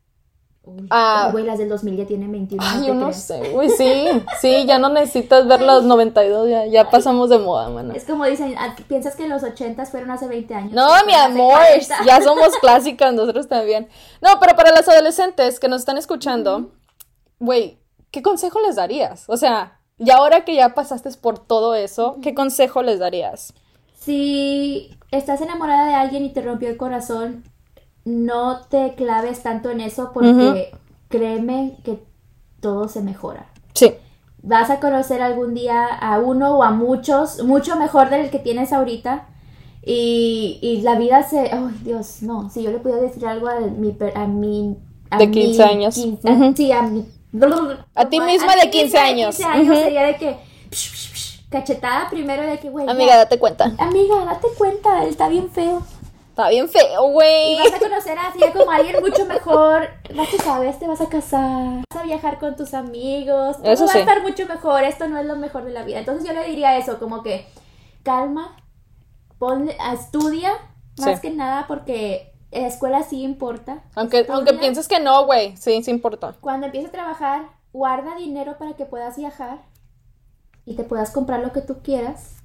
Uy, 0.63 0.86
Ah. 0.89 1.30
Güey, 1.32 1.45
las 1.45 1.58
del 1.58 1.69
2000 1.69 1.95
ya 1.95 2.06
tienen 2.06 2.32
21. 2.32 2.63
Ay, 2.67 2.88
yo 2.88 2.93
no 2.93 3.13
sé, 3.13 3.52
güey. 3.52 3.69
Sí, 3.69 4.06
sí, 4.41 4.65
ya 4.67 4.78
no 4.80 4.89
necesitas 4.89 5.47
ver 5.47 5.62
los 5.62 5.84
92. 5.86 6.50
Ya, 6.50 6.65
ya 6.65 6.89
pasamos 6.89 7.30
de 7.30 7.39
moda, 7.39 7.69
mano. 7.69 7.93
Es 7.93 8.04
como 8.04 8.26
dicen, 8.26 8.54
ah, 8.58 8.76
piensas 8.88 9.15
que 9.15 9.28
los 9.30 9.43
80 9.43 9.86
fueron 9.86 10.12
hace 10.12 10.28
20 10.28 10.54
años. 10.54 10.73
No, 10.73 10.88
mi 11.06 11.13
amor, 11.13 11.54
40. 11.54 12.04
ya 12.06 12.21
somos 12.21 12.50
clásicas 12.60 13.13
nosotros 13.13 13.47
también. 13.47 13.88
No, 14.21 14.39
pero 14.41 14.56
para 14.58 14.71
las 14.71 14.88
adolescentes 14.89 15.60
que 15.60 15.69
nos 15.69 15.80
están 15.82 15.97
escuchando, 15.97 16.71
güey, 17.39 17.80
¿qué 18.12 18.21
consejo 18.21 18.60
les 18.60 18.76
darías? 18.76 19.23
O 19.30 19.38
sea, 19.38 19.80
y 19.97 20.12
ahora 20.12 20.43
que 20.43 20.54
ya 20.54 20.73
pasaste 20.76 21.10
por 21.21 21.39
todo 21.39 21.76
eso, 21.76 22.17
¿qué 22.21 22.36
consejo 22.36 22.84
les 22.84 23.00
darías? 23.00 23.54
Si 24.08 24.89
estás 25.12 25.41
enamorada 25.41 25.86
de 25.86 25.96
alguien 25.96 26.24
y 26.24 26.30
te 26.30 26.41
rompió 26.41 26.70
el 26.70 26.78
corazón, 26.78 27.43
no 28.06 28.62
te 28.70 28.96
claves 28.96 29.43
tanto 29.43 29.70
en 29.70 29.82
eso 29.82 30.12
porque 30.13 30.72
créeme 31.10 31.76
que 31.84 32.00
todo 32.62 32.88
se 32.88 33.02
mejora. 33.02 33.48
Sí, 33.74 33.96
Vas 34.43 34.70
a 34.70 34.80
conocer 34.80 35.22
algún 35.22 35.54
día 35.54 35.88
a 35.88 36.20
uno 36.20 36.58
o 36.58 36.63
a 36.63 36.72
muchos, 36.72 37.43
mucho 37.43 37.76
mejor 37.76 38.10
del 38.10 38.30
que 38.30 38.39
tienes 38.39 38.72
ahorita. 38.72 39.28
Y, 39.84 40.58
y 40.62 40.84
la 40.84 40.96
vida 40.96 41.24
se... 41.24 41.52
¡Ay, 41.52 41.76
Dios! 41.84 42.20
No, 42.22 42.50
si 42.50 42.63
yo 42.63 42.72
le 42.72 42.78
pudiera 42.80 43.02
decir 43.02 43.26
algo 43.26 43.50
a 43.50 43.60
mi... 43.60 43.93
A 44.15 44.26
mi 44.26 44.78
a 45.10 45.17
De 45.17 45.28
mi 45.28 45.34
15 45.34 45.63
años. 45.63 45.96
15 45.96 46.32
Ujú. 46.32 46.54
Sí, 46.56 46.72
a 46.72 46.82
mi... 46.84 47.04
A 47.93 48.08
ti 48.08 48.22
misma 48.22 48.56
de 48.56 48.70
15 48.70 48.98
años. 48.98 49.36
15 49.36 49.52
años 49.52 49.80
sería 49.80 50.04
de 50.04 50.15
que... 50.15 50.38
Cachetada 51.49 52.10
primero 52.10 52.43
de 52.43 52.60
que, 52.60 52.69
güey... 52.69 52.86
ya, 52.86 52.91
amiga, 52.91 53.15
date 53.17 53.39
cuenta. 53.39 53.71
Amiga, 53.77 54.25
date 54.25 54.47
cuenta, 54.57 55.03
él 55.03 55.10
está 55.10 55.29
bien 55.29 55.49
feo. 55.49 55.81
Está 56.29 56.49
bien 56.49 56.69
feo, 56.69 57.10
Y 57.10 57.12
güey. 57.13 57.57
vas 57.57 57.73
a 57.73 57.79
conocer 57.79 58.17
así 58.19 58.39
como 58.55 58.69
alguien 58.69 58.97
mucho 59.01 59.25
mejor. 59.25 59.89
Vas 60.15 60.33
a 60.33 60.43
sabes, 60.43 60.77
te 60.77 60.88
vas 60.88 61.01
a 61.01 61.10
casar. 61.10 61.83
Vas 61.91 62.03
a 62.03 62.03
viajar 62.03 62.38
con 62.38 62.55
tus 62.55 62.73
amigos. 62.73 63.57
Todo 63.57 63.71
Eso 63.71 63.86
va 63.86 63.91
sí. 63.91 63.97
a 63.97 64.01
estar 64.01 64.21
mucho 64.21 64.45
mejor. 64.45 64.83
Esto 64.83 65.07
no 65.07 65.17
es 65.17 65.25
lo 65.25 65.36
mejor 65.38 65.63
de 65.63 65.71
la 65.71 65.83
vida. 65.83 65.97
Entonces 65.99 66.27
yo 66.27 66.33
le 66.33 66.43
diría 66.43 66.77
eso, 66.77 66.99
como 66.99 67.23
que 67.23 67.47
calma, 68.03 68.55
ponle, 69.39 69.75
estudia, 69.93 70.51
más 70.99 71.15
Sí. 71.15 71.21
que 71.21 71.29
nada 71.31 71.65
porque 71.67 72.33
la 72.51 72.67
escuela 72.67 73.01
sí 73.03 73.23
importa. 73.23 73.81
Aunque, 73.95 74.19
Estudia. 74.19 74.36
aunque 74.36 74.53
pienses 74.53 74.88
que 74.88 74.99
no, 74.99 75.25
güey, 75.25 75.55
sí, 75.57 75.81
sí 75.81 75.89
importa. 75.91 76.36
Cuando 76.39 76.67
empieces 76.67 76.89
a 76.89 76.93
trabajar, 76.93 77.49
guarda 77.73 78.15
dinero 78.15 78.57
para 78.60 78.73
que 78.73 78.86
puedas 78.86 79.17
viajar 79.17 79.60
y 80.67 80.75
te 80.75 80.84
puedas 80.84 81.10
comprar 81.12 81.39
lo 81.39 81.53
que 81.53 81.62
tú 81.62 81.77
quieras. 81.82 82.36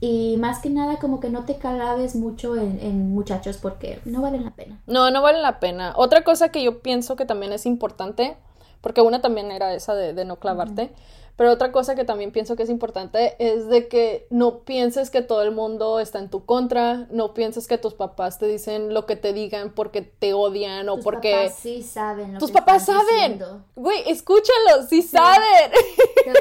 Y 0.00 0.36
más 0.38 0.60
que 0.60 0.70
nada, 0.70 0.98
como 0.98 1.20
que 1.20 1.28
no 1.28 1.44
te 1.44 1.56
calabes 1.58 2.14
mucho 2.14 2.56
en, 2.56 2.80
en 2.80 3.12
muchachos 3.12 3.58
porque 3.60 4.00
no 4.04 4.22
valen 4.22 4.44
la 4.44 4.52
pena. 4.52 4.80
No, 4.86 5.10
no 5.10 5.20
vale 5.20 5.40
la 5.40 5.60
pena. 5.60 5.92
Otra 5.96 6.24
cosa 6.24 6.50
que 6.50 6.62
yo 6.62 6.80
pienso 6.80 7.14
que 7.16 7.26
también 7.26 7.52
es 7.52 7.66
importante, 7.66 8.36
porque 8.80 9.00
una 9.00 9.20
también 9.20 9.50
era 9.52 9.74
esa 9.74 9.94
de, 9.94 10.12
de 10.12 10.24
no 10.24 10.36
clavarte, 10.36 10.92
pero 11.36 11.50
otra 11.50 11.72
cosa 11.72 11.94
que 11.94 12.04
también 12.04 12.30
pienso 12.30 12.56
que 12.56 12.64
es 12.64 12.68
importante 12.70 13.36
es 13.38 13.68
de 13.68 13.88
que 13.88 14.26
no 14.30 14.60
pienses 14.60 15.08
que 15.08 15.22
todo 15.22 15.42
el 15.42 15.50
mundo 15.50 15.98
está 15.98 16.18
en 16.18 16.28
tu 16.28 16.44
contra, 16.44 17.06
no 17.10 17.32
pienses 17.32 17.66
que 17.66 17.78
tus 17.78 17.94
papás 17.94 18.38
te 18.38 18.46
dicen 18.46 18.92
lo 18.92 19.06
que 19.06 19.16
te 19.16 19.32
digan 19.32 19.72
porque 19.72 20.02
te 20.02 20.34
odian 20.34 20.88
o 20.88 20.96
Tus 20.96 21.04
porque... 21.04 21.32
papás 21.32 21.58
sí 21.58 21.82
saben 21.82 22.34
lo 22.34 22.38
Tus 22.38 22.50
que 22.50 22.58
papás 22.58 22.82
están 22.82 23.00
saben. 23.06 23.42
Güey, 23.74 24.02
escúchalos, 24.10 24.88
sí, 24.90 25.00
saben. 25.00 25.72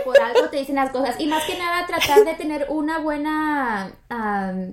Por 0.06 0.20
algo 0.22 0.50
te 0.50 0.58
dicen 0.58 0.76
las 0.76 0.92
cosas. 0.92 1.16
Y 1.20 1.28
más 1.28 1.44
que 1.46 1.58
nada, 1.58 1.86
tratar 1.88 2.24
de 2.26 2.34
tener 2.36 2.68
una 2.70 3.00
buena 3.00 3.92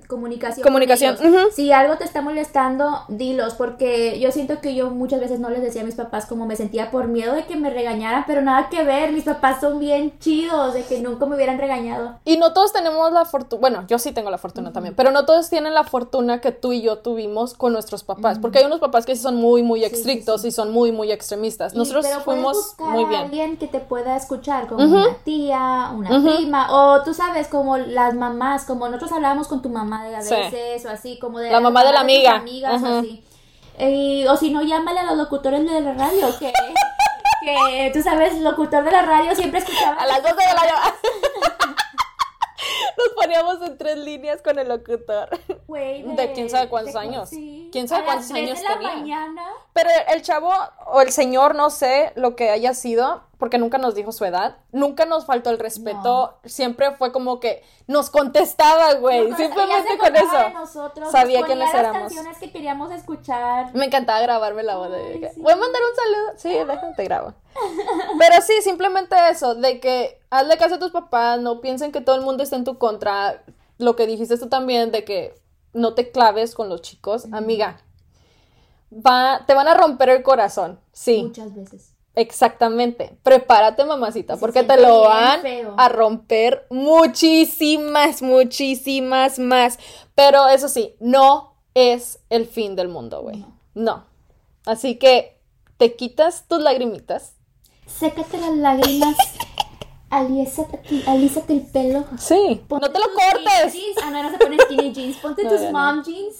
comunicación. 0.07 0.63
con 0.63 0.71
Comunicación. 0.73 1.17
Si 1.53 1.71
algo 1.71 1.97
te 1.97 2.03
está 2.03 2.21
molestando, 2.21 3.03
dilos. 3.07 3.53
Porque 3.55 4.19
yo 4.19 4.31
siento 4.31 4.61
que 4.61 4.75
yo 4.75 4.89
muchas 4.89 5.19
veces 5.19 5.39
no 5.39 5.49
les 5.49 5.61
decía 5.61 5.81
a 5.81 5.85
mis 5.85 5.95
papás 5.95 6.25
como 6.25 6.45
me 6.45 6.55
sentía 6.55 6.91
por 6.91 7.07
miedo 7.07 7.33
de 7.33 7.45
que 7.45 7.55
me 7.55 7.69
regañaran. 7.69 8.23
Pero 8.27 8.41
nada 8.41 8.69
que 8.69 8.83
ver. 8.83 9.11
Mis 9.11 9.23
papás 9.23 9.61
son 9.61 9.79
bien 9.79 10.17
chidos. 10.19 10.73
De 10.73 10.83
que 10.83 10.99
nunca 11.01 11.25
me 11.25 11.35
hubieran 11.35 11.57
regañado. 11.57 12.19
Y 12.25 12.37
no 12.37 12.53
todos 12.53 12.73
tenemos 12.73 13.11
la 13.11 13.25
fortuna, 13.25 13.59
bueno, 13.61 13.85
yo 13.87 13.97
sí 13.99 14.11
tengo 14.11 14.29
la 14.29 14.37
fortuna 14.37 14.71
también, 14.71 14.95
pero 14.95 15.11
no 15.11 15.25
todos 15.25 15.49
tienen 15.49 15.73
la 15.73 15.83
fortuna 15.83 16.41
que 16.41 16.51
tú 16.51 16.73
y 16.73 16.81
yo 16.81 16.99
tuvimos 16.99 17.53
con 17.53 17.73
nuestros 17.73 18.03
papás, 18.03 18.39
porque 18.39 18.59
hay 18.59 18.65
unos 18.65 18.79
papás 18.79 19.05
que 19.05 19.15
sí 19.15 19.21
son 19.21 19.35
muy, 19.35 19.63
muy 19.63 19.79
sí, 19.81 19.85
estrictos 19.85 20.41
sí. 20.41 20.49
y 20.49 20.51
son 20.51 20.71
muy, 20.71 20.91
muy 20.91 21.11
extremistas. 21.11 21.73
Y- 21.73 21.77
Nosotros 21.77 22.05
pero 22.07 22.21
fuimos 22.21 22.55
buscar 22.57 22.89
muy 22.91 23.05
a 23.05 23.07
bien. 23.07 23.21
alguien 23.21 23.57
que 23.57 23.67
te 23.67 23.79
pueda 23.79 24.15
escuchar, 24.15 24.67
como 24.67 24.83
una 25.07 25.17
tía, 25.23 25.91
una 25.93 26.09
prima, 26.09 26.67
o 26.71 27.03
tú 27.03 27.13
sabes, 27.13 27.47
como 27.47 27.77
las 27.77 28.13
mamás, 28.13 28.65
como 28.65 28.87
nosotros 28.87 29.11
hablábamos 29.13 29.47
con 29.47 29.61
tu 29.61 29.69
mamá 29.69 30.05
de 30.07 30.15
a 30.15 30.21
Sí. 30.21 30.33
veces, 30.35 30.85
o 30.85 30.89
así, 30.89 31.17
como 31.19 31.39
de 31.39 31.49
La 31.51 31.59
mamá 31.59 31.83
de 31.83 31.91
la 31.93 32.01
amiga. 32.01 32.35
amigas, 32.35 32.81
o 32.83 32.99
así. 32.99 33.23
O 34.29 34.35
si 34.37 34.51
no, 34.51 34.61
llámale 34.61 34.99
a 34.99 35.03
los 35.03 35.17
locutores 35.17 35.63
de 35.69 35.81
la 35.81 35.93
radio, 35.93 36.27
que, 36.39 36.51
que 37.45 37.91
tú 37.93 38.01
sabes, 38.01 38.37
locutor 38.41 38.83
de 38.83 38.91
la 38.91 39.01
radio 39.03 39.33
siempre 39.35 39.59
escuchaba. 39.59 39.95
A 40.01 40.05
las 40.05 40.21
12 40.21 40.35
de 40.35 40.53
la. 40.53 40.93
Nos 42.97 43.09
poníamos 43.15 43.61
en 43.61 43.77
tres 43.77 43.97
líneas 43.97 44.41
con 44.41 44.59
el 44.59 44.67
locutor. 44.67 45.29
De 45.69 46.31
quién 46.35 46.49
sabe 46.49 46.67
cuántos 46.67 46.93
de- 46.93 46.99
años. 46.99 47.29
sí. 47.29 47.69
Quién 47.71 47.87
sabe 47.87 48.01
A 48.03 48.05
las 48.05 48.27
cuántos 48.27 48.29
tres 48.31 48.43
años 48.43 48.57
de 48.57 48.63
la 48.63 48.73
tenía. 48.73 48.95
mañana. 49.19 49.43
Pero 49.73 49.89
el 50.09 50.21
chavo 50.21 50.51
o 50.87 51.01
el 51.01 51.11
señor, 51.13 51.55
no 51.55 51.69
sé 51.69 52.11
lo 52.15 52.35
que 52.35 52.49
haya 52.49 52.73
sido, 52.73 53.23
porque 53.39 53.57
nunca 53.57 53.77
nos 53.77 53.95
dijo 53.95 54.11
su 54.11 54.25
edad, 54.25 54.57
nunca 54.73 55.05
nos 55.05 55.25
faltó 55.25 55.49
el 55.49 55.57
respeto, 55.57 56.37
siempre 56.43 56.91
fue 56.97 57.13
como 57.13 57.39
que 57.39 57.63
nos 57.87 58.09
contestaba, 58.09 58.95
güey, 58.95 59.33
simplemente 59.33 59.97
con 59.97 60.13
eso. 60.15 60.37
de 60.37 60.53
nosotros, 60.53 61.09
Sabía 61.09 61.39
nos 61.39 61.47
quiénes 61.47 61.65
las 61.71 61.79
éramos. 61.79 62.01
canciones 62.01 62.37
que 62.37 62.51
queríamos 62.51 62.91
escuchar. 62.91 63.73
Me 63.73 63.85
encantaba 63.85 64.19
grabarme 64.19 64.61
la 64.63 64.75
voz 64.75 64.91
de 64.91 65.31
sí. 65.33 65.41
Voy 65.41 65.53
a 65.53 65.55
mandar 65.55 65.81
un 65.81 65.95
saludo. 65.95 66.31
Sí, 66.35 66.49
déjate 66.49 67.03
grabo. 67.05 67.33
Pero 68.19 68.41
sí, 68.41 68.53
simplemente 68.61 69.15
eso, 69.29 69.55
de 69.55 69.79
que 69.79 70.21
hazle 70.29 70.57
caso 70.57 70.75
a 70.75 70.79
tus 70.79 70.91
papás, 70.91 71.39
no 71.39 71.61
piensen 71.61 71.93
que 71.93 72.01
todo 72.01 72.17
el 72.17 72.21
mundo 72.21 72.43
está 72.43 72.57
en 72.57 72.65
tu 72.65 72.77
contra. 72.77 73.41
Lo 73.77 73.95
que 73.95 74.05
dijiste 74.05 74.37
tú 74.37 74.49
también, 74.49 74.91
de 74.91 75.05
que 75.05 75.41
no 75.71 75.93
te 75.93 76.11
claves 76.11 76.55
con 76.55 76.67
los 76.67 76.81
chicos. 76.81 77.27
Amiga, 77.31 77.79
va, 78.91 79.45
te 79.47 79.53
van 79.53 79.69
a 79.69 79.75
romper 79.75 80.09
el 80.09 80.23
corazón. 80.23 80.79
Sí, 80.91 81.23
Muchas 81.23 81.55
veces. 81.55 81.93
Exactamente. 82.15 83.17
Prepárate, 83.23 83.85
mamacita, 83.85 84.35
Se 84.35 84.39
porque 84.39 84.63
te 84.63 84.77
lo 84.77 85.01
van 85.01 85.41
feo. 85.41 85.75
a 85.77 85.89
romper 85.89 86.65
muchísimas, 86.69 88.21
muchísimas 88.21 89.39
más. 89.39 89.79
Pero 90.15 90.47
eso 90.47 90.67
sí, 90.69 90.95
no 90.99 91.55
es 91.73 92.19
el 92.29 92.45
fin 92.45 92.75
del 92.75 92.87
mundo, 92.89 93.21
güey. 93.21 93.45
No. 93.73 94.05
Así 94.65 94.95
que 94.95 95.39
te 95.77 95.95
quitas 95.95 96.45
tus 96.47 96.59
lagrimitas. 96.59 97.33
Sécate 97.87 98.37
las 98.37 98.55
lágrimas. 98.55 99.15
Alízate, 100.11 100.79
alízate 101.05 101.53
el 101.53 101.61
pelo. 101.67 102.03
Sí. 102.17 102.61
Ponte 102.67 102.87
no 102.87 102.91
te 102.91 102.99
lo 102.99 103.05
cortes. 103.13 103.73
jeans. 103.73 103.95
Ah, 104.03 104.09
no, 104.09 104.23
no 104.23 104.31
se 104.31 104.37
ponen 104.39 104.59
skinny 104.61 104.91
jeans. 104.91 105.17
Ponte 105.17 105.43
No, 105.45 105.49
tus 105.51 105.61
no. 105.61 105.71
mom 105.71 106.03
jeans 106.03 106.37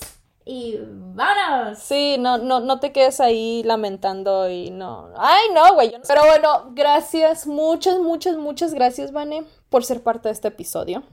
y 0.52 0.80
vámonos. 1.14 1.78
Sí, 1.78 2.18
no, 2.20 2.40
no, 2.40 2.60
no 2.60 2.80
te 2.80 2.92
quedes 2.92 3.20
ahí 3.20 3.62
lamentando 3.64 4.50
y 4.50 4.72
no. 4.72 5.10
Ay, 5.16 5.44
no, 5.54 5.76
güey. 5.76 5.92
no- 5.92 6.00
Pero 6.08 6.22
bueno, 6.26 6.72
gracias, 6.74 7.46
muchas, 7.46 8.00
muchas, 8.00 8.36
muchas 8.36 8.74
gracias, 8.74 9.12
Vane, 9.12 9.44
por 9.70 9.86
ser 9.86 10.02
parte 10.02 10.30
de 10.30 10.34
este 10.34 10.48
episodio, 10.48 11.04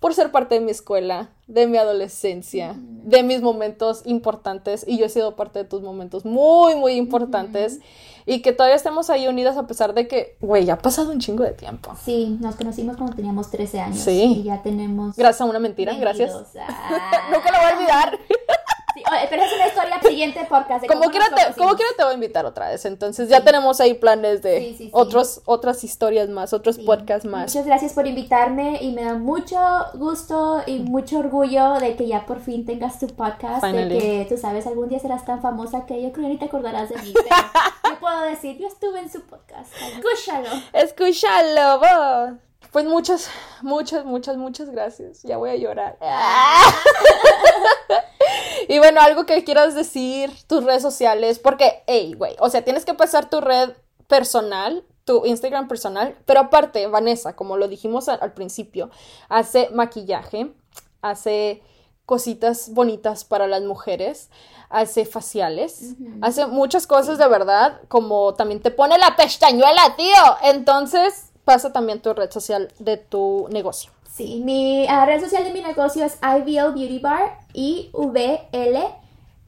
por 0.00 0.14
ser 0.14 0.30
parte 0.32 0.54
de 0.54 0.62
mi 0.62 0.70
escuela, 0.70 1.28
de 1.46 1.66
mi 1.66 1.76
adolescencia, 1.76 2.74
de 2.78 3.22
mis 3.22 3.42
momentos 3.42 4.00
importantes. 4.06 4.84
Y 4.88 4.96
yo 4.96 5.04
he 5.04 5.10
sido 5.10 5.36
parte 5.36 5.58
de 5.58 5.64
tus 5.66 5.82
momentos 5.82 6.24
muy, 6.24 6.74
muy 6.74 6.92
importantes. 6.94 7.80
Y 8.24 8.42
que 8.42 8.52
todavía 8.52 8.76
estemos 8.76 9.08
ahí 9.08 9.26
unidas 9.26 9.56
a 9.56 9.66
pesar 9.66 9.94
de 9.94 10.06
que, 10.06 10.36
güey, 10.40 10.66
ya 10.66 10.74
ha 10.74 10.78
pasado 10.78 11.10
un 11.12 11.18
chingo 11.18 11.44
de 11.44 11.52
tiempo. 11.52 11.94
Sí, 12.04 12.36
nos 12.40 12.56
conocimos 12.56 12.98
cuando 12.98 13.16
teníamos 13.16 13.50
13 13.50 13.80
años. 13.80 14.00
Sí. 14.00 14.40
Y 14.40 14.42
ya 14.44 14.62
tenemos. 14.62 15.16
Gracias 15.16 15.40
a 15.40 15.44
una 15.46 15.58
mentira, 15.58 15.94
gracias. 15.94 16.34
22. 16.34 16.56
Ah. 16.68 17.28
Nunca 17.32 17.50
lo 17.50 17.56
voy 17.58 17.66
a 17.70 17.76
olvidar. 17.76 18.18
Sí, 18.98 19.26
pero 19.30 19.42
es 19.42 19.52
una 19.52 19.66
historia 19.66 20.00
siguiente 20.02 20.46
podcast. 20.48 20.86
Como 20.86 21.10
quiera, 21.10 21.26
te, 21.34 21.54
como 21.54 21.74
quiera 21.74 21.90
te 21.96 22.02
voy 22.04 22.12
a 22.12 22.14
invitar 22.14 22.46
otra 22.46 22.70
vez. 22.70 22.84
Entonces 22.84 23.28
ya 23.28 23.42
tenemos 23.44 23.80
ahí 23.80 23.94
planes 23.94 24.42
de 24.42 24.58
Sí, 24.58 24.66
sí, 24.66 24.84
sí. 24.84 24.90
Otros, 24.92 25.42
otras 25.44 25.84
historias 25.84 26.28
más, 26.28 26.52
otros 26.52 26.78
podcasts 26.78 27.28
más. 27.28 27.52
Muchas 27.52 27.66
gracias 27.66 27.92
por 27.92 28.06
invitarme 28.06 28.78
y 28.80 28.92
me 28.92 29.04
da 29.04 29.14
mucho 29.14 29.58
gusto 29.94 30.62
y 30.66 30.80
mucho 30.80 31.18
orgullo 31.18 31.74
de 31.74 31.96
que 31.96 32.06
ya 32.06 32.26
por 32.26 32.40
fin 32.40 32.64
tengas 32.66 32.98
tu 32.98 33.06
podcast. 33.08 33.64
Finally. 33.64 33.94
De 33.94 34.00
que 34.00 34.26
tú 34.28 34.40
sabes, 34.40 34.66
algún 34.66 34.88
día 34.88 34.98
serás 34.98 35.24
tan 35.24 35.40
famosa 35.40 35.86
que 35.86 36.02
yo 36.02 36.12
creo 36.12 36.26
que 36.26 36.32
ni 36.32 36.38
te 36.38 36.46
acordarás 36.46 36.88
de 36.88 36.96
mí. 36.96 37.12
Pero 37.14 37.36
¿qué 37.84 37.96
puedo 38.00 38.20
decir? 38.22 38.58
Yo 38.58 38.66
estuve 38.66 39.00
en 39.00 39.10
su 39.10 39.22
podcast. 39.22 39.72
Escúchalo. 39.94 40.48
Escúchalo, 40.72 41.78
vos. 41.78 42.47
Pues 42.72 42.84
muchas, 42.84 43.30
muchas, 43.62 44.04
muchas, 44.04 44.36
muchas 44.36 44.70
gracias. 44.70 45.22
Ya 45.22 45.36
voy 45.36 45.50
a 45.50 45.56
llorar. 45.56 45.98
y 48.68 48.78
bueno, 48.78 49.00
algo 49.00 49.26
que 49.26 49.44
quieras 49.44 49.74
decir, 49.74 50.30
tus 50.46 50.64
redes 50.64 50.82
sociales, 50.82 51.38
porque, 51.38 51.82
hey, 51.86 52.14
güey, 52.16 52.36
o 52.40 52.50
sea, 52.50 52.64
tienes 52.64 52.84
que 52.84 52.94
pasar 52.94 53.30
tu 53.30 53.40
red 53.40 53.70
personal, 54.06 54.84
tu 55.04 55.24
Instagram 55.24 55.68
personal, 55.68 56.16
pero 56.26 56.40
aparte, 56.40 56.86
Vanessa, 56.86 57.34
como 57.34 57.56
lo 57.56 57.68
dijimos 57.68 58.08
al, 58.08 58.18
al 58.20 58.34
principio, 58.34 58.90
hace 59.28 59.70
maquillaje, 59.70 60.52
hace 61.00 61.62
cositas 62.08 62.72
bonitas 62.72 63.24
para 63.24 63.46
las 63.46 63.62
mujeres, 63.62 64.30
hace 64.70 65.04
faciales, 65.04 65.94
hace 66.22 66.46
muchas 66.46 66.86
cosas 66.86 67.18
de 67.18 67.28
verdad, 67.28 67.82
como 67.88 68.34
también 68.34 68.62
te 68.62 68.70
pone 68.70 68.96
la 68.96 69.14
pestañuela, 69.14 69.94
tío. 69.96 70.36
Entonces, 70.42 71.27
pasa 71.48 71.72
también 71.72 72.00
tu 72.02 72.12
red 72.12 72.30
social 72.30 72.68
de 72.78 72.98
tu 72.98 73.48
negocio. 73.50 73.90
Sí, 74.16 74.42
mi 74.44 74.86
ah, 74.88 75.06
red 75.06 75.20
social 75.20 75.44
de 75.44 75.52
mi 75.52 75.62
negocio 75.62 76.04
es 76.04 76.18
IVL 76.22 76.72
Beauty 76.74 76.98
Bar, 76.98 77.38
I-V-L 77.54 78.78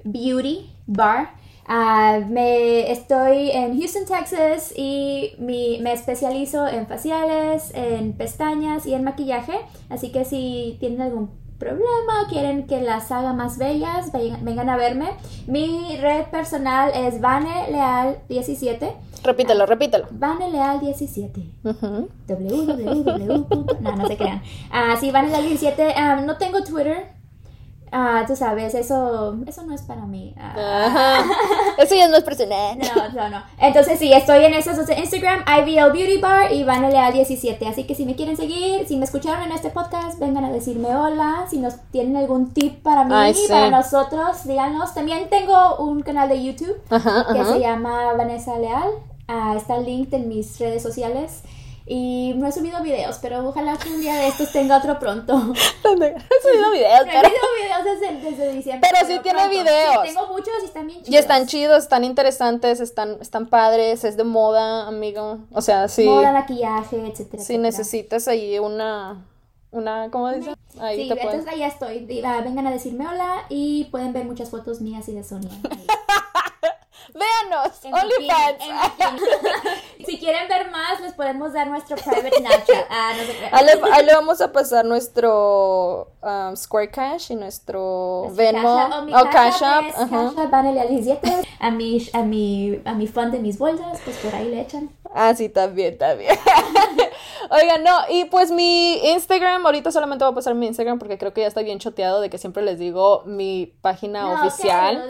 Beauty 0.04 0.70
Bar. 0.86 1.30
Ah, 1.66 2.20
me 2.28 2.90
estoy 2.90 3.50
en 3.50 3.78
Houston, 3.78 4.04
Texas 4.06 4.72
y 4.76 5.32
mi- 5.38 5.78
me 5.80 5.92
especializo 5.92 6.66
en 6.66 6.86
faciales, 6.86 7.70
en 7.74 8.12
pestañas 8.14 8.86
y 8.86 8.94
en 8.94 9.04
maquillaje. 9.04 9.60
Así 9.88 10.10
que 10.10 10.24
si 10.24 10.76
tienen 10.80 11.02
algún 11.02 11.30
problema 11.60 12.22
o 12.24 12.28
quieren 12.28 12.66
que 12.66 12.80
las 12.80 13.12
haga 13.12 13.32
más 13.32 13.56
bellas, 13.58 14.10
vengan, 14.12 14.68
a 14.68 14.76
verme. 14.76 15.10
Mi 15.46 15.96
red 15.98 16.24
personal 16.32 16.90
es 16.94 17.20
Vane 17.20 17.70
Leal 17.70 18.18
17. 18.28 18.92
Repítelo, 19.22 19.66
repítelo. 19.66 20.06
Vane 20.10 20.50
Leal 20.50 20.80
17 20.80 21.40
Ujú. 21.62 22.08
www. 22.26 23.46
No, 23.80 23.96
no 23.96 24.06
se 24.08 24.16
crean. 24.16 24.42
Ah, 24.72 24.96
sí, 24.98 25.10
van 25.12 25.26
a 25.26 25.28
la 25.28 25.40
17. 25.40 25.92
Ah, 25.94 26.20
no 26.26 26.36
tengo 26.38 26.64
Twitter. 26.64 27.19
Ah, 27.92 28.22
tú 28.26 28.36
sabes, 28.36 28.74
eso, 28.74 29.36
eso 29.46 29.62
no 29.64 29.74
es 29.74 29.82
para 29.82 30.02
mí. 30.06 30.32
Ah, 30.38 30.86
Ajá. 30.86 31.24
Eso 31.78 31.94
ya 31.96 32.06
no 32.08 32.16
es 32.16 32.22
personal. 32.22 32.78
no, 32.78 33.08
no, 33.14 33.28
no. 33.30 33.42
Entonces 33.58 33.98
sí, 33.98 34.12
estoy 34.12 34.44
en 34.44 34.54
esos 34.54 34.88
en 34.88 34.98
Instagram, 34.98 35.44
IVL 35.46 35.90
Beauty 35.92 36.18
Bar 36.18 36.52
y 36.52 36.62
Van 36.62 36.88
Leal 36.88 37.12
17. 37.12 37.66
Así 37.66 37.84
que 37.84 37.94
si 37.94 38.04
me 38.06 38.14
quieren 38.14 38.36
seguir, 38.36 38.86
si 38.86 38.96
me 38.96 39.04
escucharon 39.06 39.42
en 39.44 39.52
este 39.52 39.70
podcast, 39.70 40.18
vengan 40.20 40.44
a 40.44 40.52
decirme 40.52 40.94
hola. 40.94 41.46
Si 41.50 41.58
nos 41.58 41.76
tienen 41.90 42.16
algún 42.16 42.52
tip 42.52 42.82
para 42.82 43.04
mí, 43.04 43.12
Ay, 43.14 43.34
sí. 43.34 43.46
para 43.48 43.70
nosotros, 43.70 44.44
díganos. 44.44 44.94
También 44.94 45.28
tengo 45.30 45.76
un 45.78 46.02
canal 46.02 46.28
de 46.28 46.44
YouTube 46.44 46.80
Ajá, 46.90 47.26
que 47.32 47.40
ajá. 47.40 47.52
se 47.54 47.60
llama 47.60 48.12
Vanessa 48.12 48.56
Leal. 48.58 48.90
Ah, 49.26 49.54
está 49.56 49.78
linked 49.78 50.14
en 50.14 50.28
mis 50.28 50.58
redes 50.58 50.82
sociales. 50.82 51.42
Y 51.92 52.34
no 52.36 52.46
he 52.46 52.52
subido 52.52 52.80
videos, 52.84 53.18
pero 53.20 53.48
ojalá 53.48 53.76
que 53.76 53.88
un 53.88 54.00
día 54.00 54.14
de 54.14 54.28
estos 54.28 54.52
tenga 54.52 54.78
otro 54.78 55.00
pronto. 55.00 55.34
No 55.84 55.96
No 55.96 56.04
he 56.06 56.14
subido 56.40 56.70
videos, 56.70 57.00
he 57.00 57.10
pero... 57.10 57.28
subido 57.28 57.46
videos 57.60 57.84
desde, 57.84 58.30
desde 58.30 58.52
diciembre. 58.52 58.88
Pero 58.92 59.06
sí 59.08 59.18
tiene 59.24 59.40
pronto. 59.40 59.58
videos. 59.58 60.06
Sí, 60.06 60.14
tengo 60.14 60.26
muchos 60.28 60.54
y 60.62 60.66
están 60.66 60.86
bien 60.86 60.98
chidos. 61.00 61.12
Y 61.12 61.16
están 61.16 61.46
chidos, 61.48 61.82
están 61.82 62.04
interesantes, 62.04 62.78
están, 62.78 63.18
están 63.20 63.48
padres, 63.48 64.04
es 64.04 64.16
de 64.16 64.22
moda, 64.22 64.86
amigo. 64.86 65.38
O 65.52 65.62
sea, 65.62 65.88
sí. 65.88 66.04
Moda, 66.04 66.30
maquillaje, 66.30 66.96
etcétera. 66.96 67.42
Si 67.42 67.54
etcétera. 67.54 67.62
necesitas 67.62 68.28
ahí 68.28 68.60
una 68.60 69.26
una, 69.72 70.10
¿cómo 70.12 70.30
dice? 70.30 70.54
Ahí 70.78 71.02
sí, 71.02 71.08
te 71.08 71.20
entonces 71.20 71.48
ahí 71.48 71.64
estoy. 71.64 72.06
Vengan 72.06 72.68
a 72.68 72.70
decirme 72.70 73.08
hola 73.08 73.46
y 73.48 73.86
pueden 73.90 74.12
ver 74.12 74.26
muchas 74.26 74.50
fotos 74.50 74.80
mías 74.80 75.08
y 75.08 75.14
de 75.14 75.24
Sonia. 75.24 75.50
Véanos, 77.14 77.80
OnlyFans. 77.84 78.64
si 80.06 80.18
quieren 80.18 80.48
ver 80.48 80.70
más, 80.70 81.00
les 81.00 81.12
podemos 81.14 81.52
dar 81.52 81.68
nuestro 81.68 81.96
private 81.96 82.36
Snapchat. 82.36 82.86
Ah, 82.90 83.12
no 83.16 83.24
sé 83.24 83.32
ahí, 83.92 84.04
le, 84.04 84.14
vamos 84.14 84.40
a 84.40 84.52
pasar 84.52 84.84
nuestro 84.84 86.12
um, 86.22 86.56
Square 86.56 86.90
Cash 86.90 87.30
y 87.32 87.36
nuestro 87.36 88.28
Venmo 88.32 88.88
o 89.12 89.30
Cash 89.30 89.62
App. 89.62 89.84
A 91.60 91.70
mi, 91.70 91.98
a, 92.12 92.22
mi, 92.22 92.80
a 92.84 92.94
mi 92.94 93.06
fan 93.06 93.30
de 93.30 93.38
mis 93.38 93.58
bolsas, 93.58 94.00
pues 94.04 94.16
por 94.18 94.34
ahí 94.34 94.48
le 94.48 94.62
echan. 94.62 94.90
Ah, 95.14 95.34
sí, 95.34 95.48
también, 95.48 95.98
también. 95.98 96.34
Oigan, 97.50 97.82
no, 97.82 97.96
y 98.08 98.26
pues 98.26 98.50
mi 98.52 98.94
Instagram, 99.12 99.66
ahorita 99.66 99.90
solamente 99.90 100.24
voy 100.24 100.32
a 100.32 100.34
pasar 100.34 100.54
mi 100.54 100.66
Instagram 100.66 100.98
porque 100.98 101.18
creo 101.18 101.32
que 101.32 101.40
ya 101.40 101.48
está 101.48 101.62
bien 101.62 101.80
choteado 101.80 102.20
de 102.20 102.30
que 102.30 102.38
siempre 102.38 102.62
les 102.62 102.78
digo 102.78 103.24
mi 103.26 103.74
página 103.80 104.40
oficial. 104.40 105.08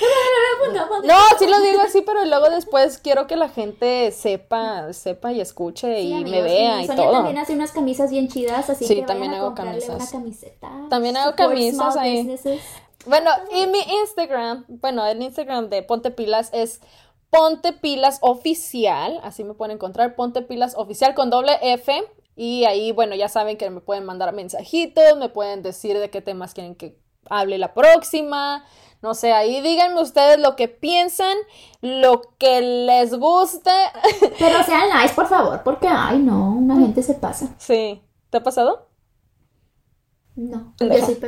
no, 1.04 1.14
sí 1.38 1.46
lo 1.46 1.60
digo 1.60 1.80
así, 1.82 2.02
pero 2.02 2.24
luego 2.24 2.50
después 2.50 2.98
quiero 2.98 3.26
que 3.26 3.36
la 3.36 3.48
gente 3.48 4.10
sepa, 4.12 4.92
sepa 4.92 5.32
y 5.32 5.40
escuche 5.40 6.00
y 6.00 6.24
me 6.24 6.42
vea 6.42 6.82
y, 6.82 6.86
todo. 6.86 7.12
también 7.12 7.38
hace 7.38 7.54
unas 7.54 7.72
camisas 7.72 8.10
bien 8.10 8.28
chidas, 8.28 8.68
así 8.68 8.84
sí, 8.84 8.96
que 8.96 9.02
también 9.02 9.32
hago 9.34 9.54
camisas. 9.54 9.96
Una 9.96 10.10
camiseta. 10.10 10.70
También 10.88 11.16
hago 11.16 11.36
camisas 11.36 11.96
ahí. 11.96 12.38
Bueno, 13.06 13.30
y 13.52 13.66
mi 13.66 13.80
Instagram, 14.02 14.64
bueno, 14.68 15.06
el 15.06 15.22
Instagram 15.22 15.70
de 15.70 15.82
Ponte 15.82 16.10
Pilas 16.10 16.50
es 16.52 16.80
Ponte 17.30 17.72
Pilas 17.72 18.18
Oficial, 18.20 19.20
así 19.22 19.44
me 19.44 19.54
pueden 19.54 19.76
encontrar, 19.76 20.14
Ponte 20.16 20.42
Pilas 20.42 20.74
Oficial 20.76 21.14
con 21.14 21.30
doble 21.30 21.58
F 21.62 22.02
y 22.36 22.64
ahí, 22.64 22.92
bueno, 22.92 23.14
ya 23.14 23.28
saben 23.28 23.56
que 23.56 23.70
me 23.70 23.80
pueden 23.80 24.04
mandar 24.04 24.32
mensajitos, 24.32 25.16
me 25.18 25.28
pueden 25.28 25.62
decir 25.62 25.98
de 25.98 26.10
qué 26.10 26.20
temas 26.20 26.54
quieren 26.54 26.74
que 26.74 26.98
hable 27.28 27.58
la 27.58 27.74
próxima. 27.74 28.64
No 29.02 29.14
sé, 29.14 29.32
ahí 29.32 29.62
díganme 29.62 30.00
ustedes 30.02 30.38
lo 30.38 30.56
que 30.56 30.68
piensan, 30.68 31.36
lo 31.80 32.20
que 32.38 32.60
les 32.60 33.14
guste. 33.14 33.70
Pero 34.38 34.62
sean 34.62 34.90
nice, 35.00 35.14
por 35.14 35.26
favor, 35.26 35.62
porque, 35.62 35.88
ay, 35.88 36.18
no, 36.18 36.52
una 36.52 36.76
gente 36.76 37.02
se 37.02 37.14
pasa. 37.14 37.54
Sí. 37.58 38.02
¿Te 38.28 38.38
ha 38.38 38.42
pasado? 38.42 38.89
No, 40.40 40.72
yo 40.78 41.04
soy 41.04 41.16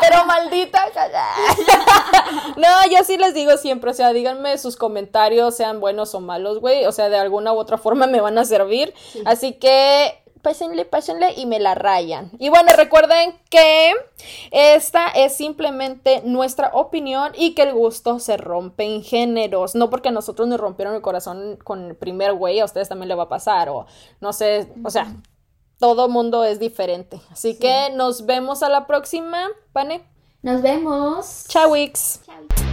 Pero 0.00 0.24
maldita 0.26 0.84
No, 2.56 2.68
yo 2.88 3.02
sí 3.02 3.16
les 3.16 3.34
digo 3.34 3.56
siempre, 3.56 3.90
o 3.90 3.94
sea, 3.94 4.12
díganme 4.12 4.56
sus 4.58 4.76
comentarios, 4.76 5.56
sean 5.56 5.80
buenos 5.80 6.14
o 6.14 6.20
malos, 6.20 6.60
güey. 6.60 6.86
O 6.86 6.92
sea, 6.92 7.08
de 7.08 7.16
alguna 7.16 7.52
u 7.52 7.56
otra 7.56 7.78
forma 7.78 8.06
me 8.06 8.20
van 8.20 8.38
a 8.38 8.44
servir. 8.44 8.94
Así 9.24 9.54
que 9.54 10.22
pásenle, 10.40 10.84
pásenle 10.84 11.32
y 11.36 11.46
me 11.46 11.58
la 11.58 11.74
rayan. 11.74 12.30
Y 12.38 12.48
bueno, 12.48 12.70
recuerden 12.76 13.34
que 13.50 13.92
esta 14.52 15.08
es 15.08 15.36
simplemente 15.36 16.22
nuestra 16.24 16.70
opinión 16.74 17.32
y 17.34 17.54
que 17.54 17.62
el 17.62 17.72
gusto 17.72 18.20
se 18.20 18.36
rompe 18.36 18.84
en 18.84 19.02
géneros. 19.02 19.74
No 19.74 19.90
porque 19.90 20.12
nosotros 20.12 20.46
nos 20.46 20.60
rompieron 20.60 20.94
el 20.94 21.02
corazón 21.02 21.58
con 21.64 21.86
el 21.86 21.96
primer 21.96 22.34
güey, 22.34 22.60
a 22.60 22.66
ustedes 22.66 22.88
también 22.88 23.08
le 23.08 23.16
va 23.16 23.24
a 23.24 23.28
pasar. 23.28 23.68
O 23.68 23.86
no 24.20 24.32
sé, 24.32 24.68
o 24.84 24.90
sea, 24.90 25.16
todo 25.84 26.08
mundo 26.08 26.44
es 26.44 26.58
diferente. 26.58 27.20
Así 27.30 27.58
que 27.58 27.90
nos 27.94 28.24
vemos 28.24 28.62
a 28.62 28.70
la 28.70 28.86
próxima, 28.86 29.48
Pane. 29.74 30.02
Nos 30.40 30.62
vemos. 30.62 31.44
Chao, 31.46 31.72
Wix. 31.72 32.20
Chao. 32.24 32.63